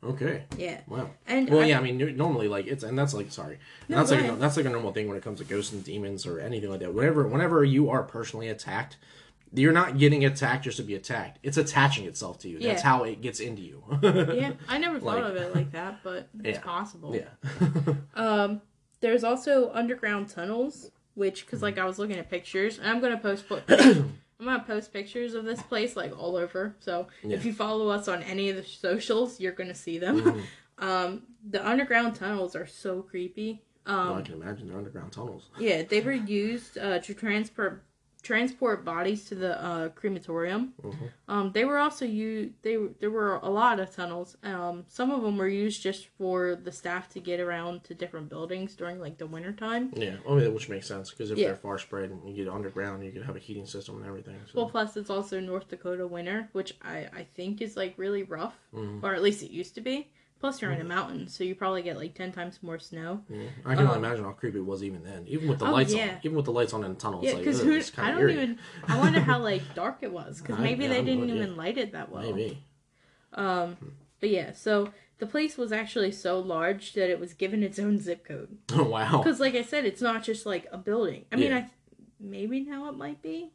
[0.06, 3.32] Okay Yeah, wow and Well, I- yeah, I mean, normally, like it's, and that's like,
[3.32, 5.74] sorry, No, that's like a, that's like a normal thing when it comes to ghosts
[5.74, 6.94] and demons or anything like that.
[6.94, 8.98] Whenever, whenever you are personally attacked,
[9.54, 11.40] you're not getting attacked just to be attacked.
[11.42, 12.60] It's attaching itself to you.
[12.60, 13.84] That's how it gets into you.
[14.02, 16.64] yeah, I never thought Like- of it like that, but it's Yeah.
[16.64, 17.16] possible.
[17.16, 17.94] yeah.
[18.16, 18.62] Um,
[19.02, 23.18] there's also underground tunnels, which because like I was looking at pictures, and I'm gonna
[23.18, 23.46] post
[24.40, 26.76] I'm gonna post pictures of this place like all over.
[26.80, 27.38] So Yeah.
[27.38, 30.44] if you follow us on any of the socials, you're gonna see them.
[30.78, 33.62] um, the underground tunnels are so creepy.
[33.86, 35.50] I Um, can imagine they're underground tunnels.
[35.60, 37.84] yeah, they were used uh, to transport
[38.26, 40.74] transport bodies to the uh, crematorium.
[40.82, 41.10] Mhm.
[41.28, 42.54] Um, they were also used.
[42.64, 44.36] They there were a lot of tunnels.
[44.44, 48.28] Um, some of them were used just for the staff to get around to different
[48.30, 49.94] buildings during like the winter time.
[49.96, 51.48] Yeah, I mean, which makes sense because if Yeah.
[51.50, 54.38] they're far spread and you get underground, you could have a heating system and everything.
[54.48, 54.54] So.
[54.60, 58.56] Well, plus it's also North Dakota winter, which I I think is like really rough,
[58.74, 59.04] Mhm.
[59.04, 60.10] or at least it used to be.
[60.40, 63.22] Plus you're in a mountain, so you probably get like ten times more snow.
[63.30, 63.44] Yeah.
[63.66, 65.72] I can only Um, imagine how creepy it was even then, even with the Oh,
[65.72, 66.10] lights yeah.
[66.12, 67.22] on, even with the lights on in the tunnel.
[67.24, 68.34] Yeah, it's like, because ugh, it's I kind of don't eerie.
[68.44, 68.60] even.
[68.88, 71.12] I wonder how like dark it was, because I- maybe yeah, they I have no
[71.12, 71.36] didn't idea.
[71.44, 72.22] even light it that well.
[72.22, 72.62] Maybe.
[73.34, 73.78] Um,
[74.20, 77.98] but yeah, so the place was actually so large that it was given its own
[78.00, 78.58] zip code.
[78.74, 79.18] Oh wow.
[79.24, 81.26] Because, like I said, it's not just like a building.
[81.32, 81.58] I mean, Yeah.
[81.58, 81.70] I
[82.20, 83.52] maybe now it might be,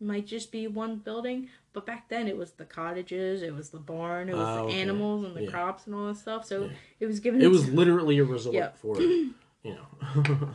[0.00, 1.48] might just be one building.
[1.72, 4.62] But back then, it was the cottages, it was the barn, it was Ah, the
[4.64, 4.80] okay.
[4.80, 5.50] animals and the Yeah.
[5.50, 6.44] crops and all that stuff.
[6.46, 6.70] So Yeah.
[7.00, 8.70] it was given It was literally a resort Yeah.
[8.76, 9.34] for, you
[9.64, 9.86] know.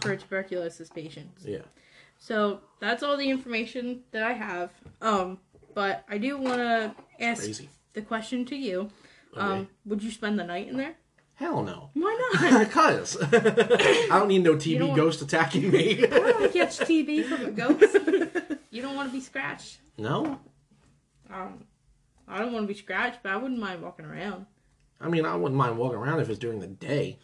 [0.01, 1.45] for tuberculosis patients.
[1.45, 1.59] yeah.
[2.17, 4.71] So that's all the information that I have.
[5.01, 5.39] Um,
[5.73, 7.69] but I do want to ask Crazy.
[7.93, 8.89] the question to you.
[9.35, 9.69] Um, Okay.
[9.85, 10.95] would you spend the night in there?
[11.35, 11.89] Hell no.
[11.95, 12.69] Why not?
[12.69, 16.03] Cause I don't need no want- ghost attacking me.
[16.03, 17.95] I don't want to catch TV from a ghost.
[18.71, 19.77] You don't want to be scratched.
[19.97, 20.39] no,
[21.31, 21.65] Um,
[22.27, 24.47] I don't want to be scratched, but I wouldn't mind walking around.
[24.99, 27.19] I mean I wouldn't mind walking around if it's during the day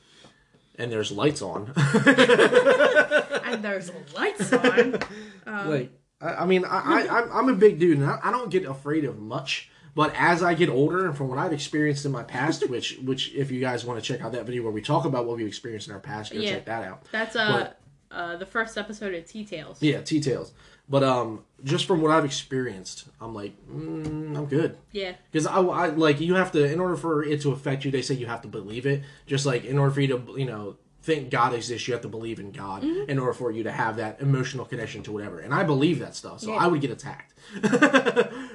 [0.77, 1.73] and there's lights on.
[3.47, 4.95] And there's lights on.
[5.45, 8.31] Um, like I, I mean I, I I'm, I'm a big dude and I, I
[8.31, 9.69] don't get afraid of much.
[9.95, 13.33] But as I get older, and from what I've experienced in my past, which which
[13.33, 15.45] if you guys want to check out that video where we talk about what we
[15.45, 16.51] experienced in our past, go Yeah.
[16.55, 17.07] check that out.
[17.11, 17.71] That's uh,
[18.11, 19.81] uh the first episode of Tea Tales.
[19.81, 20.53] Yeah, T Tales.
[20.89, 24.77] But um, just from what I've experienced, I'm like, mm, I'm good.
[24.93, 25.15] Yeah.
[25.29, 27.91] Because I, I like you have to in order for it to affect you.
[27.91, 29.03] They say you have to believe it.
[29.25, 32.07] Just like in order for you to you know think God exists, you have to
[32.07, 33.09] believe in God Mm-hmm.
[33.09, 35.39] in order for you to have that emotional connection to whatever.
[35.39, 36.57] And I believe that stuff, so Yeah.
[36.59, 37.33] I would get attacked.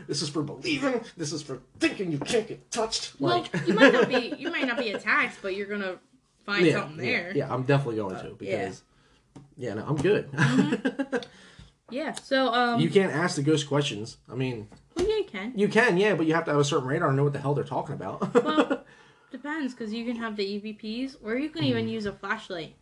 [0.07, 1.01] this is for believing.
[1.17, 3.13] This is for thinking you can't get touched.
[3.21, 5.97] Well, Like you might not be you might not be attacked, but you're gonna
[6.47, 7.33] find yeah, something there.
[7.35, 8.83] yeah, I'm definitely going to because
[9.57, 10.29] yeah, no, I'm good.
[11.91, 14.17] Yeah, So um, you can't ask the ghost questions.
[14.31, 15.53] I mean, well, yeah, you can.
[15.55, 17.39] you can, yeah, but you have to have a certain radar and know what the
[17.39, 18.33] hell they're talking about.
[18.43, 18.83] Well,
[19.31, 22.77] depends because you can have the EVPs or you can even use a flashlight.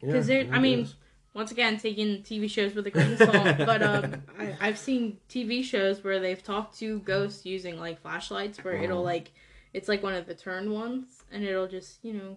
[0.00, 0.86] Yeah, Because I I mean,
[1.34, 5.18] once again, taking TV shows with a grain of salt, but um, I, I've seen
[5.28, 8.84] TV shows where they've talked to ghosts using like flashlights, where Mm-hmm.
[8.84, 9.32] it'll like,
[9.74, 12.36] it's like one of the turn ones, and it'll just you know,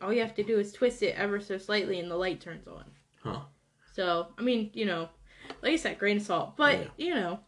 [0.00, 2.66] all you have to do is twist it ever so slightly, and the light turns
[2.66, 2.84] on.
[3.22, 3.40] Huh.
[3.94, 5.08] So I mean, you know,
[5.62, 6.86] like I said, grain of salt, but Yeah.
[6.96, 7.40] you know.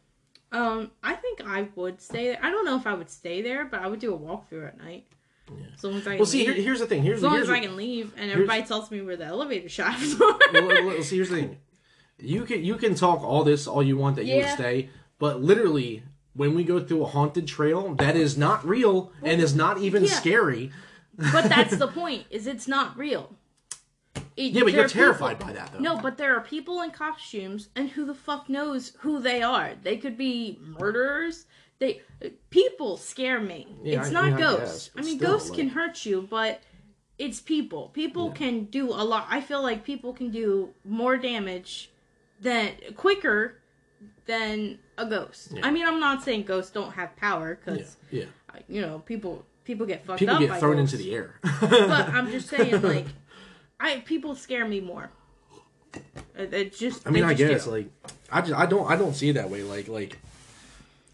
[0.52, 2.38] Um, I think I would stay there.
[2.40, 4.78] I don't know if I would stay there, but I would do a walkthrough at
[4.78, 5.06] night.
[5.50, 5.66] Yeah.
[5.74, 6.54] As long as I can Well, see, leave.
[6.54, 7.02] here, here's the thing.
[7.02, 9.68] Here's as long here's as I can leave, and everybody tells me where the elevator
[9.68, 10.38] shafts are.
[10.52, 11.58] well, well, see, here's the thing.
[12.18, 15.42] You can you can talk all this all you want that you would stay, but
[15.42, 19.78] literally when we go through a haunted trail that is not real and is not
[19.78, 20.10] even yeah.
[20.10, 20.70] scary.
[21.32, 22.24] But that's the point.
[22.30, 23.34] Is it's not real.
[24.36, 25.78] It- Yeah, but you're terrified people- by that though.
[25.78, 29.72] No, but there are people in costumes, and who the fuck knows who they are?
[29.82, 31.46] They could be murderers.
[31.78, 32.02] They
[32.50, 33.66] people scare me.
[33.82, 34.88] Yeah, it's I- not I mean, I ghosts.
[34.88, 36.62] guess, I, mean, still, ghosts can hurt you, but
[37.18, 37.88] it's people.
[37.94, 39.26] People can do a lot.
[39.30, 41.90] I feel like people can do more damage
[42.40, 43.60] than quicker
[44.26, 45.52] than a ghost.
[45.52, 45.66] Yeah.
[45.66, 48.24] I mean, I'm not saying ghosts don't have power Yeah, because yeah.
[48.68, 50.40] you know people people get fucked People up.
[50.40, 51.34] People get thrown into the air.
[51.60, 53.06] But I'm just saying, like,
[53.78, 55.10] I people scare me more.
[56.34, 57.06] It, it just.
[57.06, 57.70] I mean, I guess do.
[57.72, 57.86] like
[58.32, 59.62] I just I don't I don't see it that way.
[59.62, 60.18] Like like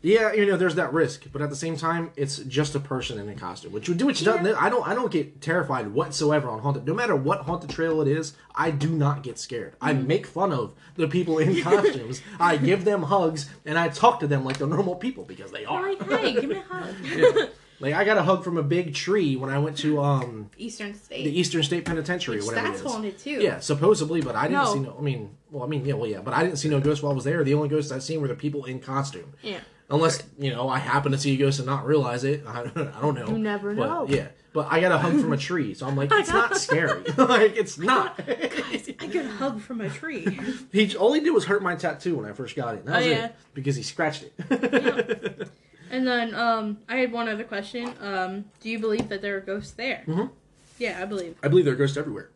[0.05, 3.21] yeah, you know, there's that risk, but at the same time, it's just a person
[3.21, 4.45] in a costume, which would do which doesn't.
[4.61, 6.85] I don't I don't get terrified whatsoever on haunted.
[6.87, 9.75] No matter what haunted trail it is, I do not get scared.
[9.81, 10.07] I Mm-hmm.
[10.09, 12.21] make fun of the people in costumes.
[12.41, 15.65] I give them hugs and I talk to them like they're normal people because they
[15.65, 15.95] are.
[15.95, 17.49] like, hey, give me a hug.
[17.83, 20.95] Like I got a hug from a big tree when I went to um Eastern
[20.95, 21.24] State.
[21.24, 22.93] the Eastern State Penitentiary, or whatever That's it is.
[22.93, 23.30] haunted too.
[23.43, 24.72] Yeah, supposedly, but I didn't No.
[24.72, 24.97] see no.
[24.99, 27.12] I mean, well, I mean, yeah, well, yeah, but I didn't see no ghosts while
[27.12, 27.43] I was there.
[27.45, 29.35] The only ghosts I've seen were the people in costume.
[29.43, 29.59] Yeah.
[29.91, 32.45] Unless you know, I happen to see a ghost and not realize it.
[32.47, 33.26] I, I don't know.
[33.26, 34.07] You never But, know.
[34.09, 37.03] Yeah, but I got a hug from a tree, so I'm like, it's not scary.
[37.18, 38.18] like it's not.
[38.26, 40.39] I got a hug from a tree.
[40.70, 42.80] he only did was hurt my tattoo when I first got it.
[42.85, 43.24] and That Oh, was yeah.
[43.26, 45.49] it because he scratched it.
[45.93, 47.95] And then um, I had one other question.
[48.01, 50.03] Um, do you believe that there are ghosts there?
[50.09, 50.30] Mhm.
[50.78, 51.36] Yeah, I believe.
[51.43, 52.30] I believe there are ghosts everywhere.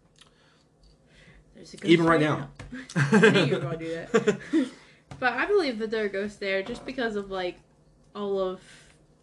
[1.55, 2.51] There's a ghost Even right now.
[2.95, 4.69] I knew you were going to do that.
[5.19, 7.59] but I believe that there are ghosts there just because of like
[8.15, 8.61] all of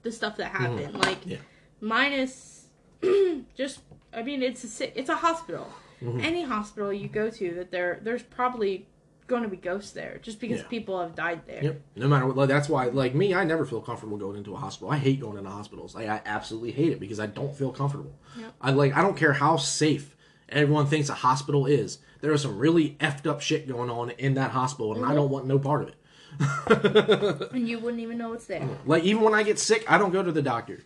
[0.01, 0.93] the stuff that happened.
[0.95, 1.29] Like Mm-hmm.
[1.31, 1.37] Yeah.
[1.79, 2.65] minus
[3.55, 3.79] just
[4.13, 5.67] I mean it's a it's a hospital.
[6.01, 6.19] Mm-hmm.
[6.19, 8.87] Any hospital you go to that there there's probably
[9.27, 10.67] going to be ghosts there just because Yeah.
[10.67, 11.63] people have died there.
[11.63, 11.81] Yep.
[11.95, 14.57] No matter what, like, that's why, like me, I never feel comfortable going into a
[14.57, 14.91] hospital.
[14.91, 15.95] I hate going into hospitals.
[15.95, 18.13] Like, I absolutely hate it because I don't feel comfortable.
[18.37, 18.53] Yep.
[18.61, 20.15] I like, I don't care how safe
[20.49, 21.99] everyone thinks a hospital is.
[22.21, 25.17] There is some really effed up shit going on in that hospital, and I mm-hmm.
[25.17, 25.95] don't want no part of it.
[27.53, 28.67] And you wouldn't even know it's there.
[28.85, 30.81] Like, even when I get sick, I don't go to the doctor.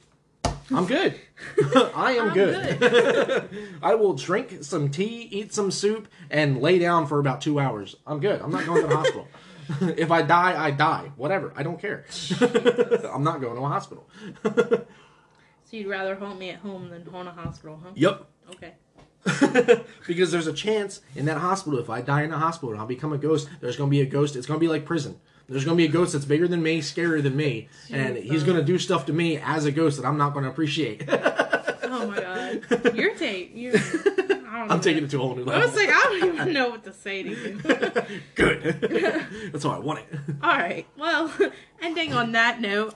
[0.74, 1.20] I'm good.
[1.96, 3.50] I am I'm good.
[3.82, 7.96] I will drink some tea, eat some soup, and lay down for about two hours.
[8.06, 8.42] I'm good.
[8.42, 9.28] I'm not going to the hospital.
[9.98, 11.12] if I die, I die.
[11.16, 11.54] Whatever.
[11.56, 12.06] I don't care.
[12.42, 14.08] I'm not going to a hospital.
[14.44, 17.92] So you'd rather haunt me at home than haunt a hospital, huh?
[17.96, 18.26] Yep.
[18.52, 18.74] Okay.
[20.08, 22.88] because there's a chance in that hospital, if I die in a hospital and I'll
[22.88, 24.38] become a ghost, there's going to be a ghost.
[24.38, 25.20] It's going to be like prison.
[25.50, 28.44] There's going to be a ghost that's bigger than me, scarier than me, and he's
[28.44, 31.08] going to do stuff to me as a ghost that I'm not going to appreciate.
[31.90, 32.96] Oh my god.
[32.96, 33.52] You're tape.
[33.56, 33.74] You're,
[34.52, 35.64] I'm taking it to a whole new level.
[35.64, 37.56] I was like, I don't even know what to say to you.
[38.36, 38.62] Good.
[39.52, 40.20] That's how I want it.
[40.44, 40.86] All right.
[40.98, 41.34] Well,
[41.82, 42.94] ending on that note.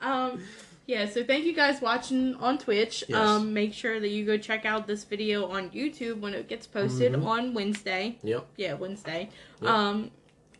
[0.00, 0.42] um,
[0.86, 1.06] yeah.
[1.08, 3.04] So thank you guys watching on Twitch.
[3.08, 3.16] Yes.
[3.18, 6.66] Um, make sure that you go check out this video on YouTube when it gets
[6.66, 7.24] posted Mhm.
[7.24, 8.18] on Wednesday.
[8.22, 8.46] Yep.
[8.56, 9.30] Yeah, Wednesday.
[9.60, 9.70] Yep.
[9.70, 10.10] Um,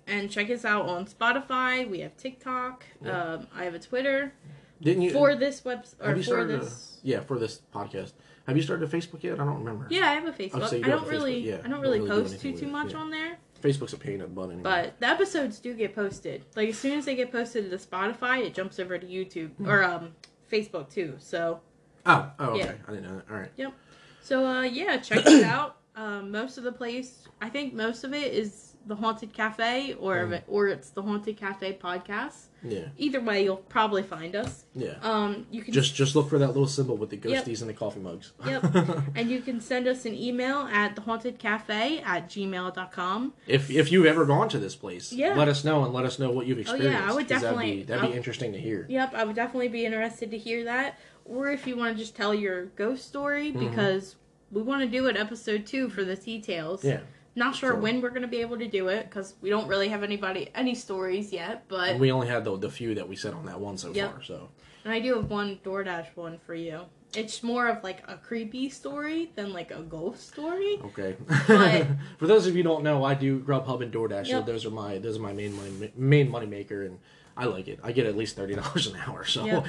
[0.06, 1.88] and check us out on Spotify.
[1.88, 2.84] We have TikTok.
[3.04, 3.14] Yep.
[3.14, 4.32] Um, I have a Twitter
[4.80, 5.10] Didn't you?
[5.12, 6.62] for this web or for started?
[6.62, 6.98] this.
[7.02, 8.12] Yeah, for this podcast.
[8.46, 9.34] Have you started a Facebook yet?
[9.34, 9.86] I don't remember.
[9.88, 10.68] Yeah, I have a Facebook.
[10.68, 11.54] so I don't really, Facebook, yeah.
[11.54, 12.98] I don't Don't really really post too too much yeah.
[12.98, 13.36] on there.
[13.62, 14.62] Facebook's a pain in the butt anyway.
[14.64, 16.44] But the episodes do get posted.
[16.56, 19.68] Like as soon as they get posted to Spotify, it jumps over to YouTube Hmm.
[19.68, 20.12] or um
[20.50, 21.14] Facebook too.
[21.18, 21.60] So
[22.04, 22.58] oh, oh, okay.
[22.58, 22.72] Yeah.
[22.88, 23.30] I didn't know that.
[23.32, 23.50] All right.
[23.56, 23.72] Yep.
[24.20, 25.76] So uh yeah, check it out.
[25.94, 30.16] Um, most of the place, I think most of it is the Haunted Cafe or
[30.26, 30.42] Mm.
[30.48, 32.46] or it's the Haunted Cafe podcast.
[32.64, 32.88] Yeah.
[32.96, 34.64] Either way, you'll probably find us.
[34.74, 34.94] Yeah.
[35.02, 37.44] Um, you can Just just look for that little symbol with the Yep.
[37.44, 38.32] ghosties and the coffee mugs.
[38.46, 38.64] Yep.
[39.16, 43.32] and you can send us an email at thehauntedcafe at gmail.com.
[43.46, 45.34] if if you've ever gone to this place, Yeah.
[45.34, 46.98] let us know and let us know what you've experienced.
[47.00, 48.86] Oh, yeah, I would definitely- That'd be, that'd be interesting to hear.
[48.88, 50.98] Yep, I would definitely be interested to hear that.
[51.24, 54.16] Or if you want to just tell your ghost story, because
[54.50, 56.80] we want to do it episode two for the details.
[56.80, 56.88] Mm-hmm.
[56.88, 57.00] Yeah.
[57.34, 59.66] Not sure So- when we're going to be able to do it because we don't
[59.68, 61.64] really have anybody any stories yet.
[61.68, 64.10] But we only had the the few that we said on that one so Yep.
[64.12, 64.22] far.
[64.22, 64.48] So
[64.84, 66.82] and I do have one DoorDash one for you.
[67.14, 70.78] It's more of like a creepy story than like a ghost story.
[70.84, 71.16] okay.
[71.46, 71.86] But-
[72.18, 74.28] For those of you who don't know, I do Grubhub and DoorDash.
[74.28, 76.98] So those are my those are my main money main money maker, and
[77.36, 77.80] I like it.
[77.82, 79.24] I get at least thirty dollars an hour.
[79.24, 79.42] So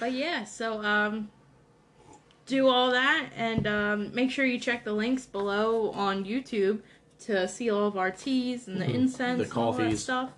[0.00, 1.30] But yeah, so um,
[2.46, 6.80] do all that and um, make sure you check the links below on YouTube
[7.20, 8.94] to see all of our teas and the Mhm.
[8.94, 10.02] incense, The and all that coffees.
[10.02, 10.30] stuff.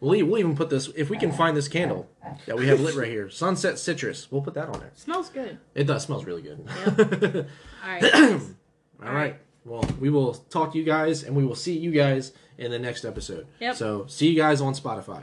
[0.00, 2.08] we'll, we'll even put this if we can find this candle
[2.46, 4.30] that we have lit right here, Sunset Citrus.
[4.32, 4.90] We'll put that on there.
[4.94, 5.58] smells good.
[5.74, 6.66] It does smells really good.
[7.84, 8.00] All right.
[8.12, 8.54] guys.
[9.04, 9.36] All right.
[9.64, 12.78] Well, we will talk to you guys, and we will see you guys in the
[12.80, 13.46] next episode.
[13.60, 13.76] Yep.
[13.76, 15.22] So, see you guys on Spotify.